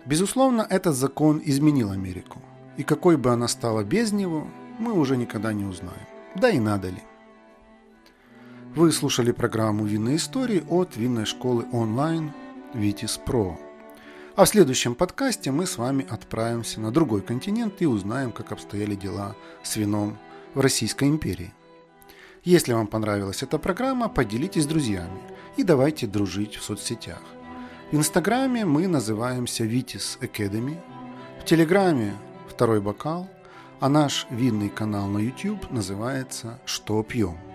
Безусловно, 0.06 0.66
этот 0.70 0.94
закон 0.94 1.42
изменил 1.44 1.90
Америку. 1.90 2.40
И 2.78 2.84
какой 2.84 3.18
бы 3.18 3.30
она 3.30 3.48
стала 3.48 3.84
без 3.84 4.12
него, 4.12 4.46
мы 4.78 4.92
уже 4.92 5.16
никогда 5.16 5.52
не 5.52 5.64
узнаем. 5.64 6.06
Да 6.34 6.48
и 6.48 6.58
надо 6.58 6.88
ли. 6.88 7.02
Вы 8.74 8.92
слушали 8.92 9.32
программу 9.32 9.84
«Винные 9.84 10.16
истории» 10.16 10.64
от 10.68 10.96
винной 10.96 11.26
школы 11.26 11.66
онлайн 11.72 12.32
«Витис 12.72 13.18
Про». 13.18 13.58
А 14.36 14.44
в 14.44 14.48
следующем 14.48 14.94
подкасте 14.94 15.50
мы 15.50 15.66
с 15.66 15.78
вами 15.78 16.06
отправимся 16.08 16.80
на 16.80 16.92
другой 16.92 17.22
континент 17.22 17.82
и 17.82 17.86
узнаем, 17.86 18.30
как 18.30 18.52
обстояли 18.52 18.94
дела 18.94 19.34
с 19.64 19.76
вином 19.76 20.16
в 20.54 20.60
Российской 20.60 21.08
империи. 21.08 21.52
Если 22.44 22.72
вам 22.72 22.86
понравилась 22.86 23.42
эта 23.42 23.58
программа, 23.58 24.08
поделитесь 24.08 24.64
с 24.64 24.66
друзьями 24.66 25.20
и 25.56 25.64
давайте 25.64 26.06
дружить 26.06 26.56
в 26.56 26.62
соцсетях. 26.62 27.22
В 27.90 27.96
Инстаграме 27.96 28.64
мы 28.64 28.86
называемся 28.86 29.64
Vitis 29.64 30.18
Academy, 30.20 30.78
в 31.40 31.44
Телеграме 31.44 32.14
«Второй 32.48 32.80
бокал», 32.80 33.28
а 33.80 33.88
наш 33.88 34.26
винный 34.30 34.68
канал 34.68 35.08
на 35.08 35.18
YouTube 35.18 35.70
называется 35.70 36.58
«Что 36.64 37.02
пьем?». 37.02 37.47